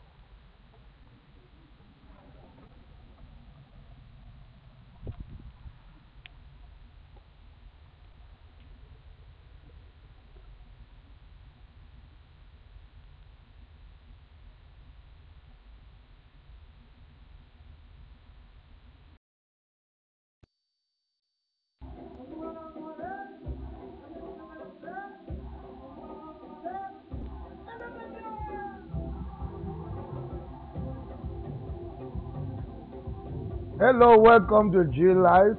[33.99, 35.57] Hello, welcome to G Life.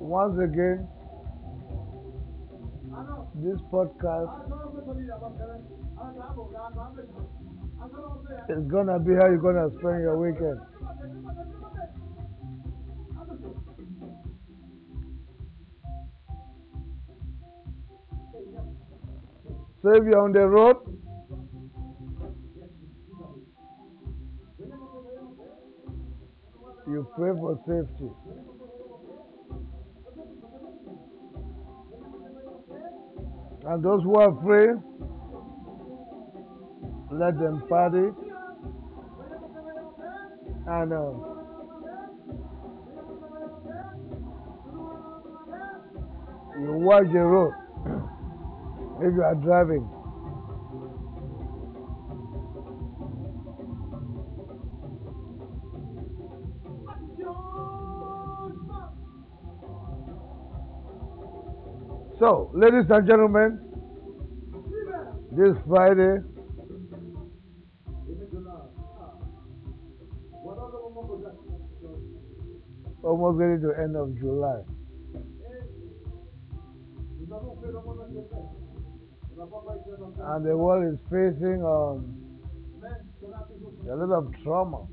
[0.00, 0.88] Once again,
[3.36, 4.34] this podcast
[8.48, 10.58] is gonna be how you're gonna spend your weekend.
[19.80, 20.97] So if you're on the road,
[26.88, 28.10] you pray for safety.
[33.66, 34.74] And those who are free,
[37.12, 38.08] let them party.
[40.66, 41.12] And uh,
[46.60, 47.52] you watch the road
[49.02, 49.97] if you are driving.
[62.18, 63.60] So, ladies and gentlemen,
[65.30, 66.18] this Friday,
[73.04, 74.62] almost getting to end of July.
[80.34, 82.18] And the world is facing um,
[83.88, 84.86] a lot of trauma.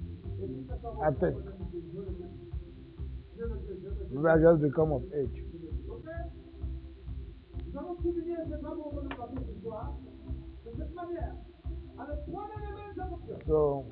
[1.03, 1.38] I think.
[4.11, 5.45] Maybe I just become of age.
[10.78, 11.36] Cette manière,
[11.97, 13.38] avec trois éléments d'attention.
[13.47, 13.86] So,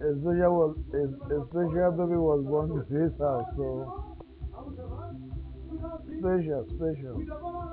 [0.00, 3.46] special, was, a baby was born to this house.
[3.56, 3.84] So,
[4.54, 5.12] à vous, ça va
[5.68, 7.12] Vous avez special, special.
[7.16, 7.68] Oui, d'abord,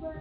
[0.00, 0.16] Hello,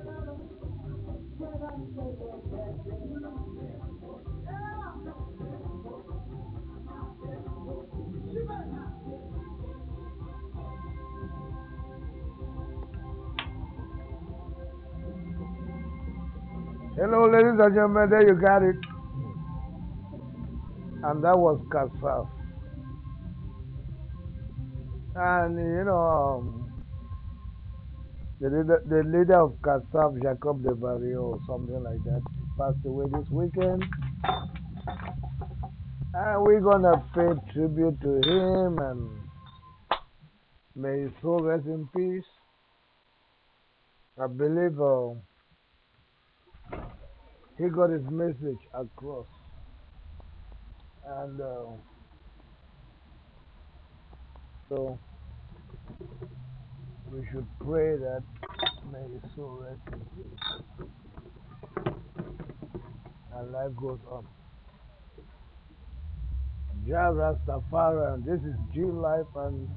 [17.31, 18.75] ladies and gentlemen, there you got it.
[21.03, 22.27] And that was Kassav.
[25.15, 26.58] And you know, um,
[28.39, 32.21] the, leader, the leader of Kassav, Jacob Desvarieux, or something like that,
[32.57, 33.83] passed away this weekend.
[36.13, 39.09] And we're gonna pay tribute to him and
[40.75, 42.25] may his soul rest in peace.
[44.21, 44.79] I believe.
[44.79, 45.19] Uh,
[47.59, 49.27] he got his message across.
[51.05, 51.65] And uh,
[54.69, 54.97] so
[57.11, 58.23] we should pray that
[58.91, 61.93] may his soul rest in peace.
[63.35, 64.27] And life goes on.
[66.87, 69.69] Jah Rastafari, and this is G Live, and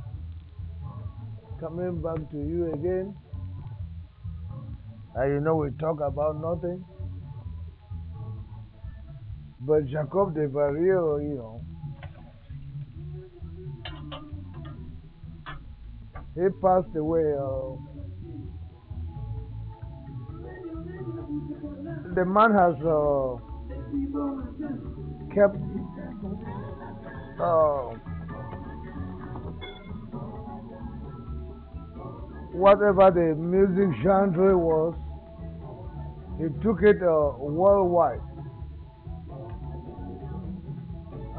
[1.60, 3.14] coming back to you again.
[5.14, 6.84] And you know, we talk about nothing.
[9.60, 11.60] But Jacob Desvarieux, you know,
[16.34, 17.34] he passed away.
[17.34, 17.76] Uh,
[22.14, 23.36] the man has uh,
[25.34, 25.56] kept
[27.40, 27.94] uh,
[32.52, 34.94] whatever the music genre was,
[36.38, 38.20] he took it uh, worldwide.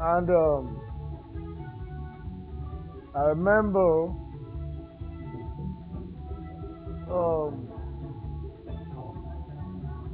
[0.00, 0.80] And um,
[3.14, 4.12] I remember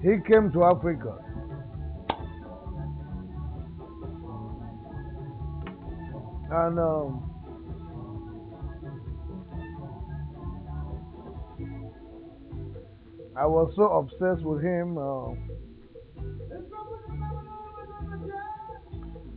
[0.03, 1.17] he came to Africa.
[6.53, 7.31] And um,
[13.37, 14.99] I was so obsessed with him.
[14.99, 15.31] Uh,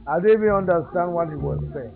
[0.08, 1.94] I didn't even understand what he was saying.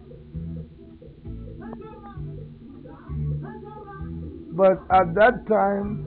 [4.52, 6.07] But at that time,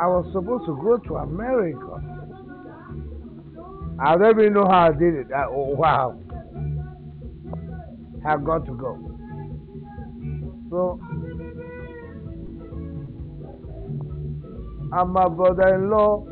[0.00, 2.00] I was supposed to go to America.
[4.00, 5.26] I don't even know how I did it.
[5.34, 6.16] I, oh, wow.
[8.24, 8.96] I got to go.
[10.70, 11.00] So,
[14.92, 16.24] and my brother in law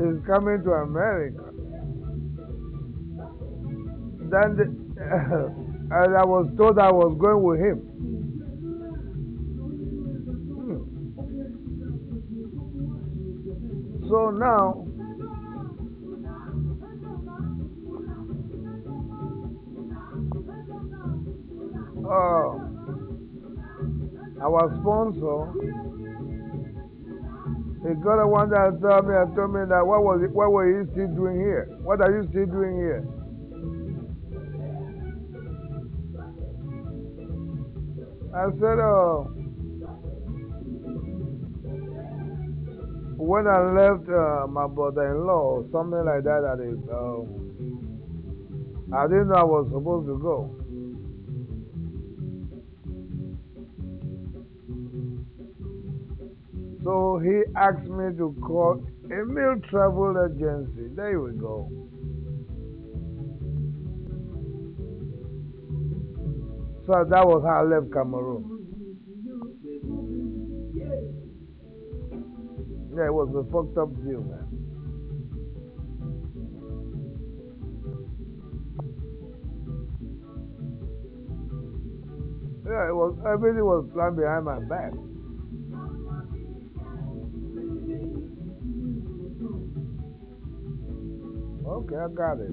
[0.00, 1.44] is coming to America.
[4.30, 4.64] Then, the,
[5.90, 7.87] and I was told I was going with him.
[14.08, 14.86] So now,
[22.08, 22.56] uh,
[24.40, 25.52] our sponsor
[27.86, 30.52] he got a one that told me and told me that what was it, what
[30.52, 31.68] were you still doing here?
[31.82, 33.04] What are you still doing here?
[38.34, 39.37] I said, oh,
[43.18, 47.26] when I left uh, my brother-in-law, something like that, that is, um,
[48.94, 50.54] I didn't know I was supposed to go.
[56.84, 60.88] So he asked me to call a Emil Travel Agency.
[60.94, 61.68] There we go.
[66.86, 68.57] So that was how I left Cameroon.
[73.06, 74.48] It was a fucked up deal, man.
[82.66, 84.92] Yeah, it was everything was planned behind my back.
[91.66, 92.50] Okay, I got it.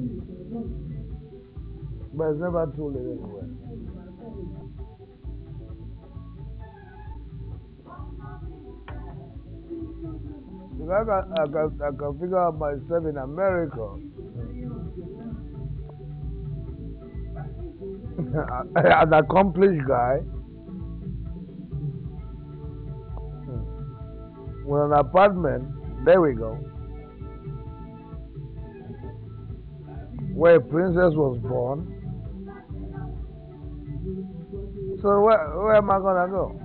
[2.14, 4.65] But it's never too late anyway.
[10.92, 13.96] I can, I, can, I can figure out myself in America.
[18.76, 20.18] An accomplished guy.
[23.46, 24.66] Hmm.
[24.66, 26.06] with an apartment.
[26.06, 26.54] There we go.
[30.34, 31.92] Where a princess was born.
[35.02, 36.60] So where, where am I gonna go?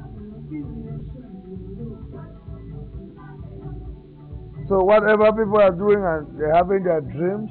[4.70, 7.50] So whatever people are doing and they're having their dreams,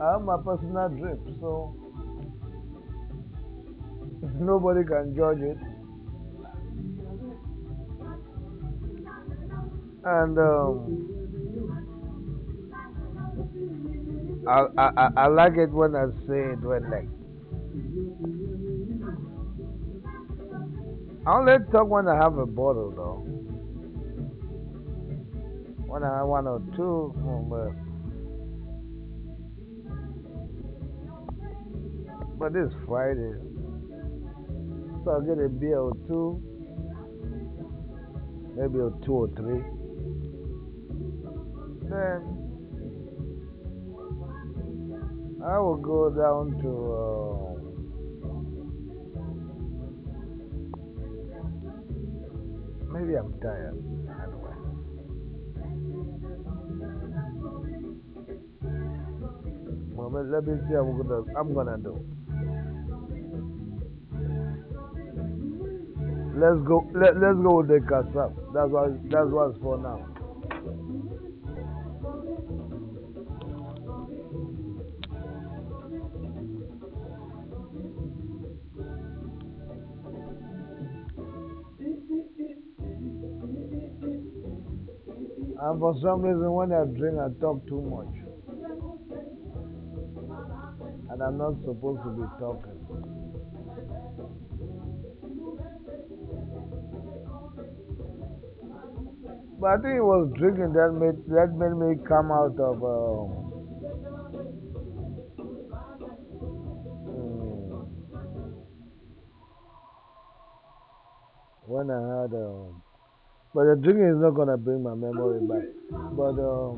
[0.00, 1.38] I have my personal dreams.
[1.40, 1.76] So
[4.40, 5.56] nobody can judge it.
[10.04, 11.14] And um,
[14.48, 17.08] I, I, I like it when I say it when like
[21.24, 23.53] I only talk when I have a bottle though.
[25.94, 27.14] When I have one or two,
[27.48, 27.70] but
[32.36, 33.34] but it's Friday,
[35.04, 36.42] so I'll get a beer or two,
[38.56, 39.62] maybe a two or three.
[41.88, 42.22] Then
[45.46, 46.92] I will go down to.
[46.98, 47.54] Uh,
[52.92, 53.93] maybe I'm tired.
[60.12, 61.98] Let me see what I'm gonna, do.
[66.36, 66.86] Let's go.
[66.94, 68.34] Let, let's go with the Kassav.
[68.52, 69.10] That's what.
[69.10, 70.14] That's what's for now.
[85.60, 88.23] And for some reason, when I drink, I talk too much.
[91.14, 92.74] And I'm not supposed to be talking.
[99.60, 102.82] But I think it was drinking that made that made me come out of.
[102.82, 103.30] Um,
[107.06, 107.86] mm,
[111.66, 112.34] when I had.
[112.34, 112.82] Um,
[113.54, 115.68] but the drinking is not gonna bring my memory back.
[116.16, 116.74] But um,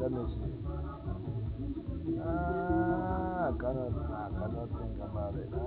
[0.00, 0.47] let me see.
[2.28, 3.92] Ah, cannot.
[4.12, 5.48] I cannot think about it.
[5.54, 5.58] Ah.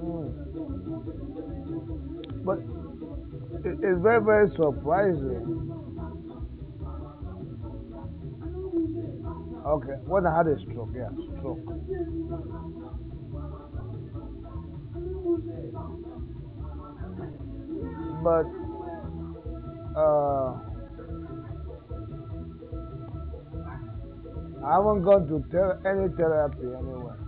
[0.00, 0.28] Mm.
[2.44, 2.58] But
[3.64, 5.66] it, it's very, very surprising.
[9.66, 11.60] Okay, when I had a stroke, yeah, stroke.
[18.22, 18.46] But
[19.96, 20.69] uh,
[24.64, 27.18] I haven't gone to ter- any therapy anywhere.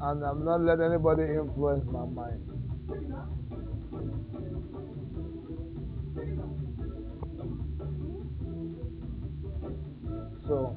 [0.00, 2.42] And I'm not letting anybody influence my mind.
[10.46, 10.76] So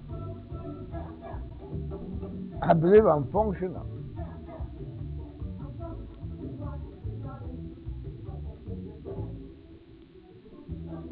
[2.61, 3.94] I believe I'm functional.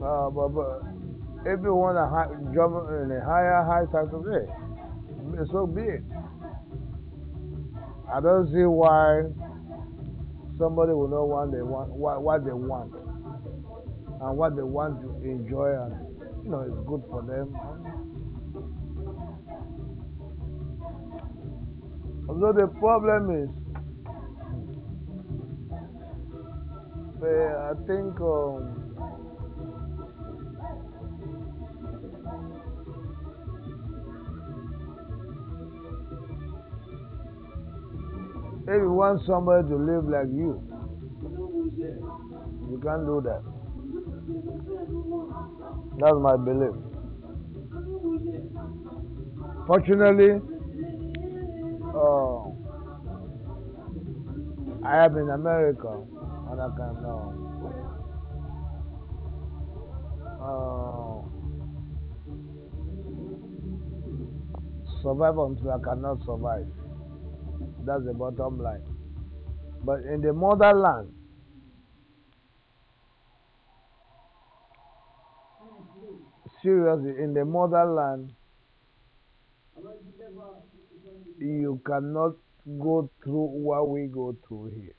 [0.03, 0.81] Uh, but, but
[1.45, 4.51] if you want to jump in a higher height, today,
[5.49, 6.03] so be it.
[8.11, 9.23] I don't see why
[10.59, 15.09] somebody will not want they want what, what they want and what they want to
[15.23, 15.95] enjoy and
[16.43, 17.55] you know it's good for them.
[22.27, 23.49] Although the problem is,
[27.23, 28.82] I think um,
[38.65, 40.61] if you want somebody to live like you,
[42.71, 43.43] you can't do that.
[45.99, 46.75] That's my belief.
[49.67, 50.41] Fortunately,
[51.93, 52.43] uh,
[54.85, 56.01] I am in America
[56.51, 57.31] and I can uh,
[60.43, 61.21] uh,
[65.01, 66.67] survive until I cannot survive.
[67.85, 68.83] That's the bottom line.
[69.83, 71.13] But in the motherland,
[76.61, 78.33] seriously, in the motherland,
[81.37, 82.35] you cannot
[82.79, 84.95] go through what we go through here.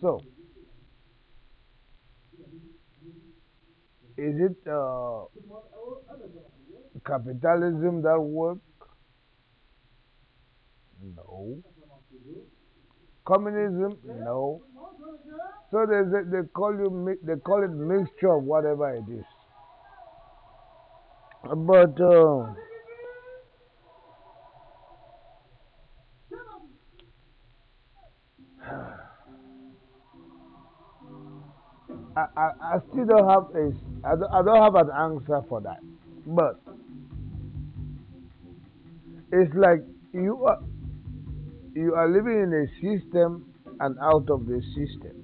[0.00, 0.20] So,
[4.18, 5.24] is it uh,
[7.06, 8.58] capitalism that work?
[11.02, 11.62] No.
[13.24, 13.98] Communism?
[14.04, 14.62] No.
[15.70, 19.24] So they they call you they call it mixture of whatever it is.
[21.42, 22.54] But uh,
[32.16, 33.72] I, I, I still don't have a
[34.04, 35.80] I don't, I don't have an answer for that.
[36.26, 36.60] But
[39.32, 39.82] it's like
[40.12, 40.58] you are
[41.76, 43.44] you are living in a system
[43.80, 45.22] and out of the system.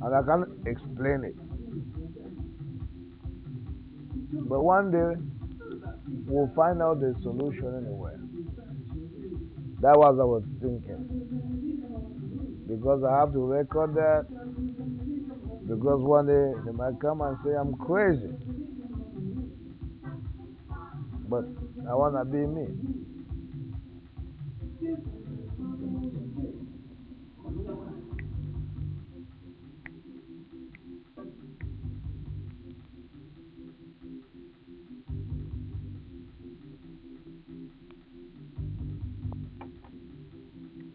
[0.00, 1.34] And I can't explain it.
[4.48, 5.16] But one day
[6.26, 8.20] we'll find out the solution anywhere.
[9.80, 11.02] That was I was thinking.
[12.68, 14.26] Because I have to record that.
[15.66, 18.30] Because one day they might come and say I'm crazy.
[21.28, 21.44] But
[21.88, 22.68] I want to be me.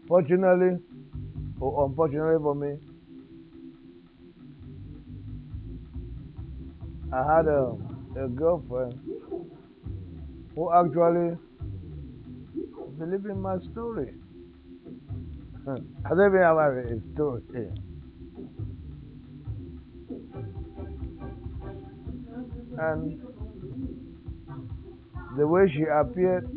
[0.08, 0.78] Fortunately,
[1.60, 2.76] or unfortunately for me,
[7.12, 7.76] I had a,
[8.16, 8.98] a girlfriend
[10.54, 11.36] who actually
[12.98, 14.14] believed in my story.
[15.66, 17.68] I don't even have a story.
[22.78, 23.20] And
[25.36, 26.50] the way she appeared,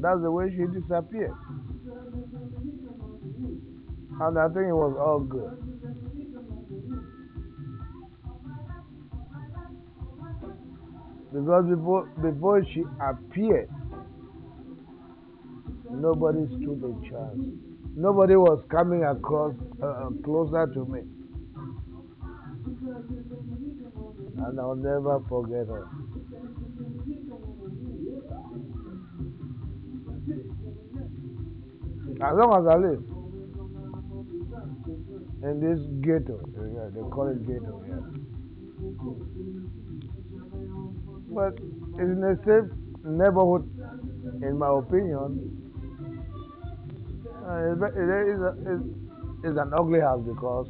[0.00, 1.34] that's the way she disappeared.
[4.20, 5.63] And I think it was all good.
[11.34, 13.68] Because before, before she appeared,
[15.90, 17.40] nobody stood a chance.
[17.96, 19.52] Nobody was coming across
[19.82, 21.00] uh, uh, closer to me.
[24.46, 25.88] And I'll never forget her.
[32.22, 33.02] As long as I live
[35.42, 36.38] in this ghetto.
[36.56, 39.83] Yeah, they call it ghetto, yeah.
[41.34, 42.70] But it's in a safe
[43.04, 43.68] neighborhood,
[44.42, 45.50] in my opinion.
[47.44, 48.80] Uh, it is a,
[49.42, 50.68] it's an ugly house because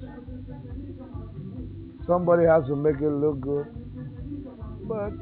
[2.07, 3.67] somebody has to make it look good.
[4.89, 5.13] But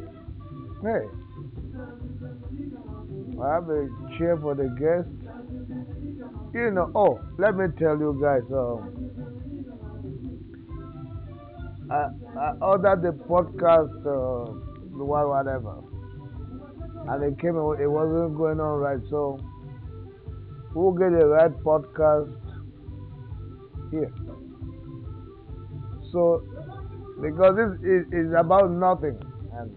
[0.82, 1.06] hey,
[3.42, 3.88] I have a
[4.18, 5.10] chair for the guests.
[6.54, 8.42] You know, oh, let me tell you guys.
[8.52, 9.02] Um,
[11.90, 12.08] I,
[12.38, 15.82] I ordered the podcast, uh, whatever,
[17.08, 17.56] and it came.
[17.56, 19.38] It wasn't going on right, so
[20.74, 22.34] we'll get the right podcast
[23.90, 24.12] here.
[26.12, 26.42] So,
[27.20, 29.18] because this is, is about nothing,
[29.54, 29.76] and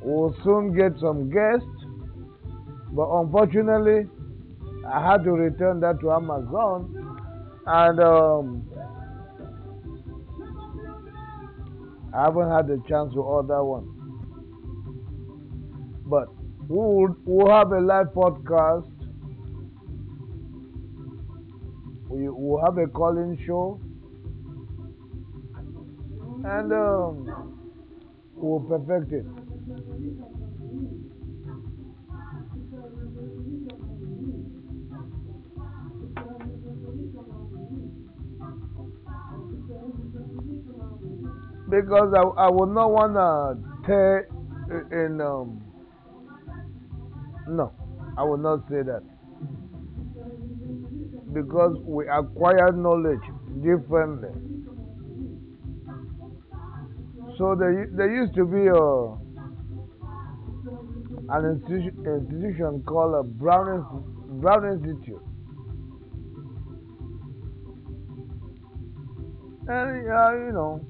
[0.00, 1.66] we'll soon get some guests,
[2.92, 4.06] but unfortunately,
[4.86, 6.94] I had to return that to Amazon,
[7.66, 8.00] and.
[8.00, 8.67] Um,
[12.14, 13.94] I haven't had the chance to order one.
[16.06, 16.28] But
[16.68, 18.90] we'll, we'll have a live podcast.
[22.08, 23.80] We will have a calling show.
[26.44, 27.58] And um,
[28.34, 29.26] we'll perfect it.
[41.68, 44.28] Because I, I would not want to tear
[44.90, 45.20] in.
[45.20, 45.62] Um,
[47.48, 47.72] no,
[48.16, 49.02] I would not say that.
[51.32, 53.22] Because we acquire knowledge
[53.62, 54.28] differently.
[57.38, 58.82] So there, there used to be a,
[61.30, 64.04] an institution, institution called a Brown,
[64.40, 65.22] Brown Institute.
[69.68, 70.80] And, uh, you know,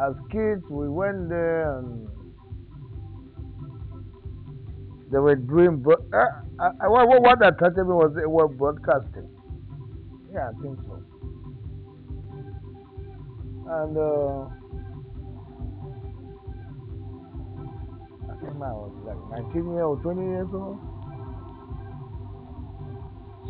[0.00, 2.08] as kids, we went there and
[5.10, 5.76] they were doing.
[5.76, 6.26] Bro- uh,
[6.58, 9.28] uh, uh what, what attracted me was they were broadcasting.
[10.32, 11.02] Yeah, I think so.
[13.66, 14.50] And uh,
[18.26, 20.78] I think I was like 19 years or 20 years old.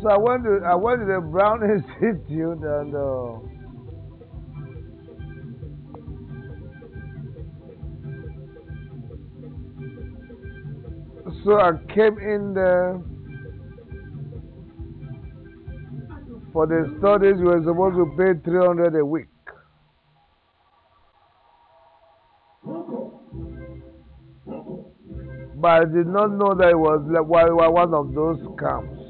[0.03, 1.63] So I went to I went to the Brown
[2.01, 2.95] Institute and.
[2.95, 3.54] Uh,
[11.45, 12.99] so I came in there
[16.51, 17.35] for the studies.
[17.37, 19.27] You were supposed to pay three hundred a week.
[25.55, 29.05] But I did not know that it was like one of those camps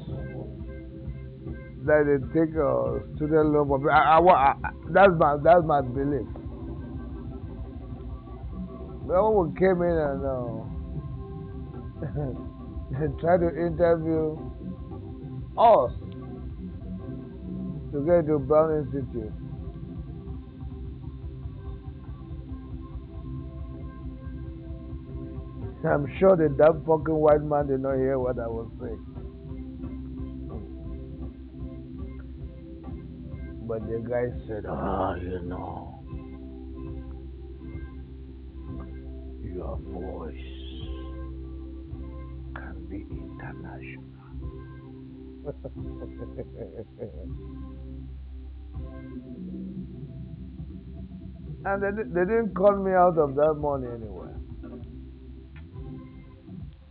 [1.86, 3.90] that they take a student loan for.
[3.90, 4.54] I, I, I,
[4.90, 6.26] that's my that's my belief.
[9.06, 10.75] We came in and uh,
[13.20, 14.36] tried to interview
[15.56, 15.92] us
[17.92, 19.32] to get to Brown Institute.
[25.88, 29.06] I'm sure the that fucking white man did not hear what I was saying.
[33.66, 36.02] But the guy said, ah, you know,
[39.42, 40.55] your voice
[43.04, 44.04] be international.
[51.64, 54.32] and they, they didn't call me out of that money anyway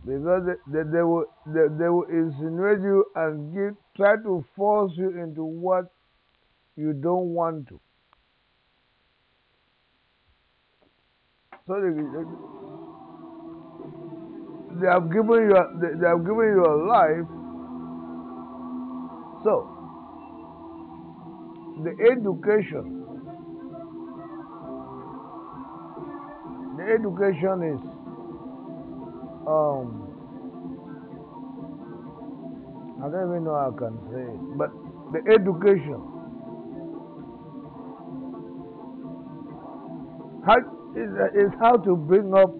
[0.06, 4.92] because they, they, they, will, they, they will insinuate you and give, try to force
[4.96, 5.86] you into what
[6.76, 7.80] you don't want to.
[11.66, 12.55] So they, they,
[14.80, 17.28] they have given you they, have given you a life.
[19.44, 19.70] So
[21.84, 23.04] the education,
[26.76, 27.80] the education is
[29.46, 30.02] um,
[32.98, 34.70] I don't even know how I can say it, but
[35.12, 36.12] the education.
[40.46, 40.58] How,
[40.94, 42.50] is, is how to bring up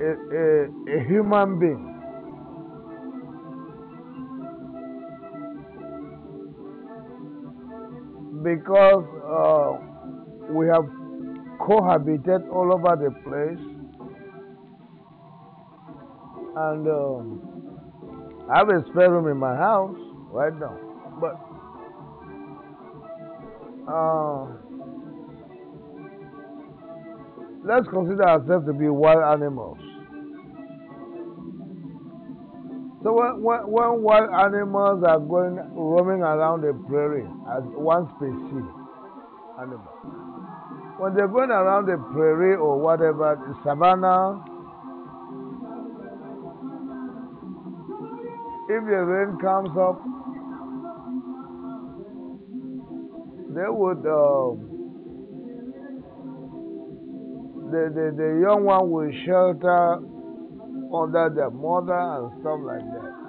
[0.00, 0.66] a,
[0.96, 1.86] a, human being.
[8.42, 10.86] Because uh, we have
[11.60, 13.80] cohabited all over the place
[16.56, 17.50] and um,
[18.50, 19.96] I have a spare room in my house
[20.32, 20.76] right now.
[21.20, 21.36] But
[23.90, 24.46] uh,
[27.64, 29.78] let's consider ourselves to be wild animals.
[33.02, 38.68] So when, when, when, wild animals are going roaming around the prairie as one species
[39.56, 39.88] animal,
[40.98, 44.44] when they're going around the prairie or whatever, the savannah,
[48.68, 49.96] if the rain comes up,
[53.48, 54.52] they would, uh,
[57.72, 60.19] the, the, the young one will shelter
[60.92, 63.20] under their mother and stuff like that.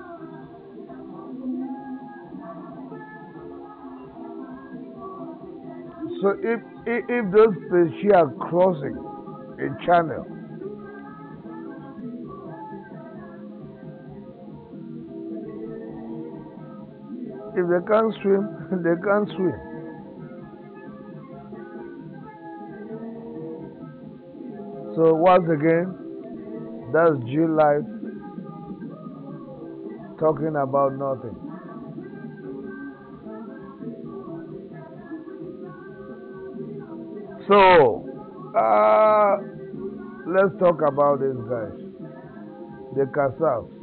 [6.21, 8.97] So if, if, if those species are crossing
[9.59, 10.25] a channel,
[17.53, 18.47] If they can't swim,
[18.81, 19.59] they can't swim.
[24.95, 26.01] So once again,
[26.93, 27.85] that's G Live
[30.19, 31.35] talking about nothing.
[37.47, 38.05] So,
[38.55, 39.38] uh,
[40.27, 41.77] let's talk about these guys,
[42.95, 43.81] the Kassavs.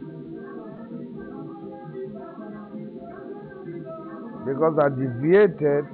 [4.49, 5.85] because I deviated,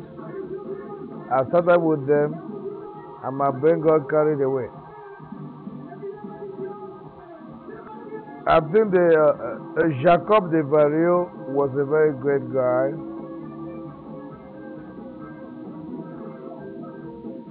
[1.33, 2.35] I started with them,
[3.25, 4.69] and my brain got carried away.
[8.47, 12.93] I think the uh, uh, Jacob Desvarieux was a very great guy.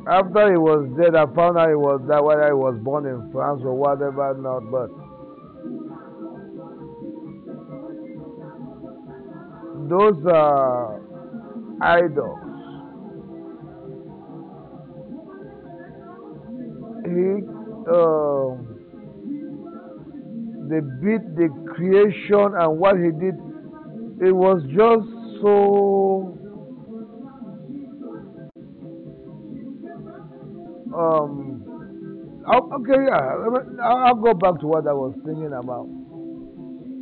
[0.06, 3.32] After he was dead, I found out he was that whether he was born in
[3.32, 4.90] France or whatever, not but.
[9.90, 11.02] Those are
[11.82, 12.40] idols.
[17.06, 17.44] He,
[17.92, 18.63] uh,
[20.74, 23.38] they beat the creation and what he did.
[24.26, 25.06] It was just
[25.40, 26.34] so.
[30.98, 31.62] Um,
[32.50, 33.38] okay, yeah.
[33.84, 35.86] I'll go back to what I was thinking about.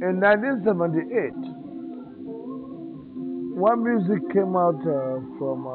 [0.04, 1.32] In 1978,
[3.56, 5.72] one music came out uh, from uh,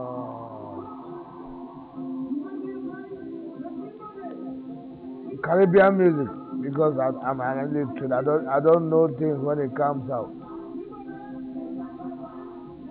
[5.43, 8.13] Caribbean music because I, I'm an illiterate.
[8.13, 10.33] I don't I don't know things when it comes out.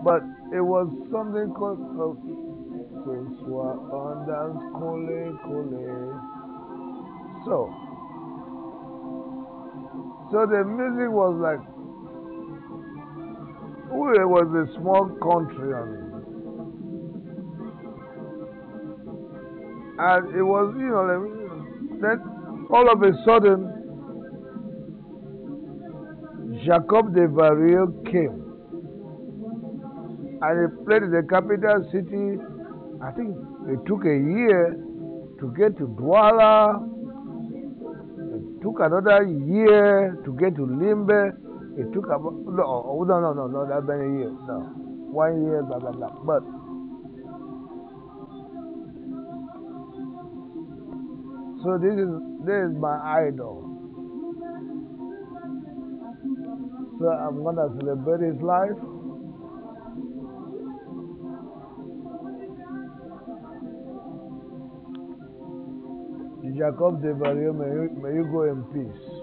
[0.03, 0.23] But
[0.55, 2.13] it was something called uh.
[7.45, 7.69] So
[10.31, 11.59] so the music was like
[14.15, 15.91] it was a small country and,
[19.99, 21.07] and it was you know
[22.01, 22.19] then
[22.71, 23.64] all of a sudden
[26.65, 28.41] Jacob Desvarieux came
[30.41, 32.41] and he played the capital city.
[33.01, 33.37] I think
[33.69, 34.73] it took a year
[35.39, 36.81] to get to Douala.
[38.33, 41.37] It took another year to get to Limbe.
[41.77, 44.33] It took about no, oh, no, no, no, no, that many years.
[44.47, 44.59] No,
[45.13, 46.09] one year, blah blah blah.
[46.25, 46.41] But
[51.61, 52.09] so this is
[52.45, 53.74] this is my idol.
[57.05, 58.79] So I'm gonna celebrate his life.
[66.57, 69.14] Jacob Desvarieux, may you, may you go in peace.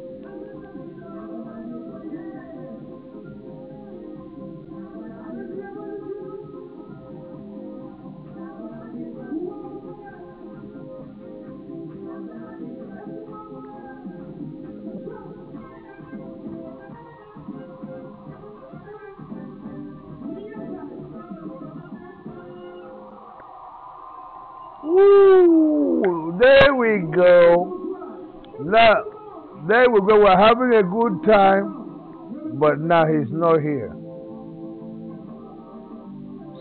[30.06, 30.18] We.
[30.18, 33.94] We're having a good time, but now he's not here.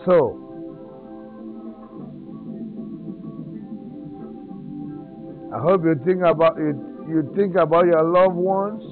[0.05, 0.37] So,
[5.53, 8.83] I hope you think about you, you think about your loved ones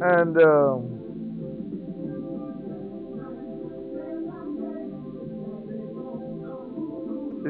[0.00, 0.98] and um,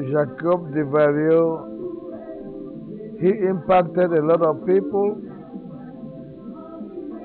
[0.09, 1.78] Jacob Desvarieux,
[3.21, 5.21] he impacted a lot of people.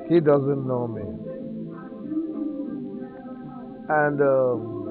[0.09, 1.03] He doesn't know me.
[3.89, 4.85] And um,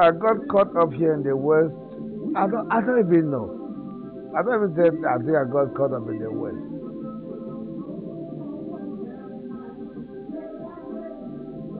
[0.00, 1.74] I got caught up here in the West.
[2.36, 4.30] I don't, I don't even know.
[4.36, 6.56] I don't even say I think I got caught up in the West.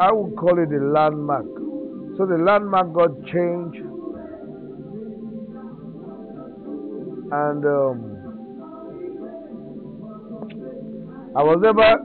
[0.00, 1.46] I would call it a landmark.
[2.16, 3.87] So the landmark got changed.
[7.30, 7.98] And um,
[11.36, 11.98] I was able,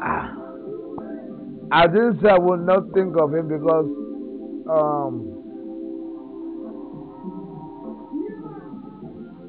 [0.00, 0.34] ah,
[1.72, 3.86] I didn't say I would not think of him because
[4.68, 5.20] um,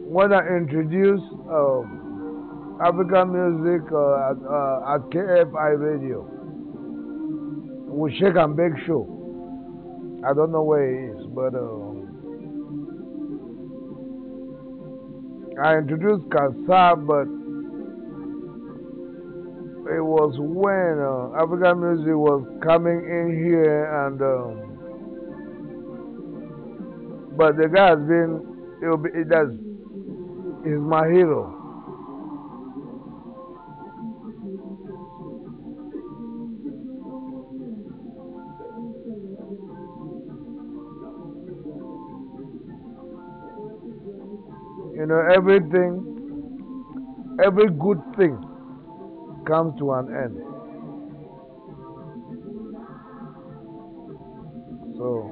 [0.10, 6.34] when I introduced um, African music uh, at, uh, at KFI Radio,
[7.94, 9.06] with Shake and Bake Show.
[10.28, 11.93] I don't know where he is, but uh,
[15.62, 17.28] I introduced Kasa, but
[19.94, 24.74] it was when uh, African music was coming in here, and um,
[27.38, 28.42] but the guy has been,
[28.82, 29.28] it it
[30.64, 31.63] he's my hero.
[45.04, 45.92] You know, everything,
[47.44, 48.38] every good thing
[49.46, 50.38] comes to an end.
[54.96, 55.30] So,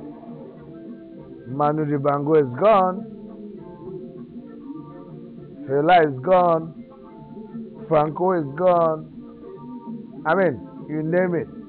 [1.48, 2.98] Manu Dibango is gone,
[5.70, 6.84] Fela is gone,
[7.88, 9.08] Franco is gone.
[10.26, 11.61] I mean, you name it.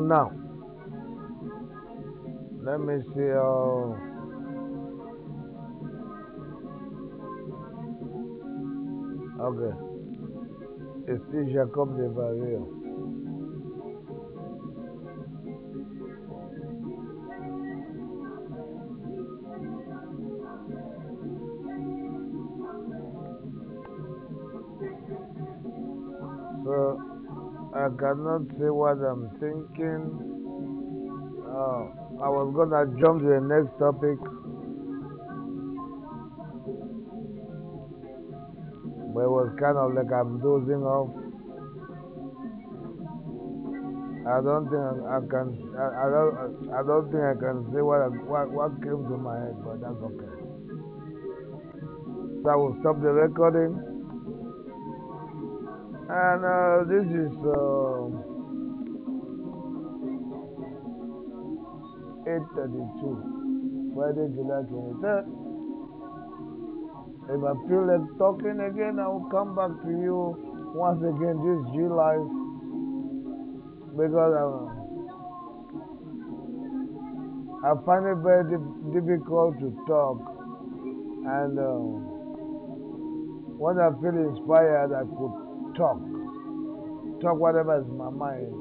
[0.00, 0.32] Now,
[2.62, 3.30] let me see.
[3.30, 3.94] Uh,
[9.44, 9.76] okay.
[11.06, 12.79] It's still Jacob Desvarieux.
[28.10, 30.02] Cannot say what I'm thinking.
[31.46, 31.82] Uh,
[32.18, 34.18] I was gonna jump to the next topic.
[39.14, 41.14] But it was kind of like I'm dozing off.
[44.26, 45.46] I don't think I, I can.
[45.78, 46.34] I, I don't.
[46.74, 50.02] I don't think I can say what, what what came to my head, but that's
[50.02, 50.34] okay.
[52.42, 53.89] So I will stop the recording.
[56.10, 58.10] And uh, this is uh,
[62.26, 65.24] 8:32, Friday, July 23rd.
[67.30, 70.34] If I feel like talking again, I will come back to you
[70.74, 71.38] once again.
[71.46, 71.62] This
[71.94, 72.26] Life
[73.94, 74.66] because uh,
[77.66, 80.18] I find it very dif- difficult to talk,
[81.38, 81.78] and uh,
[83.62, 85.39] when I feel inspired, I could
[85.80, 85.98] talk,
[87.22, 88.52] talk whatever is my mind.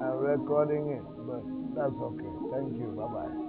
[0.00, 1.42] I'm recording it, but
[1.74, 2.34] that's okay.
[2.54, 2.94] Thank you.
[2.96, 3.47] Bye bye.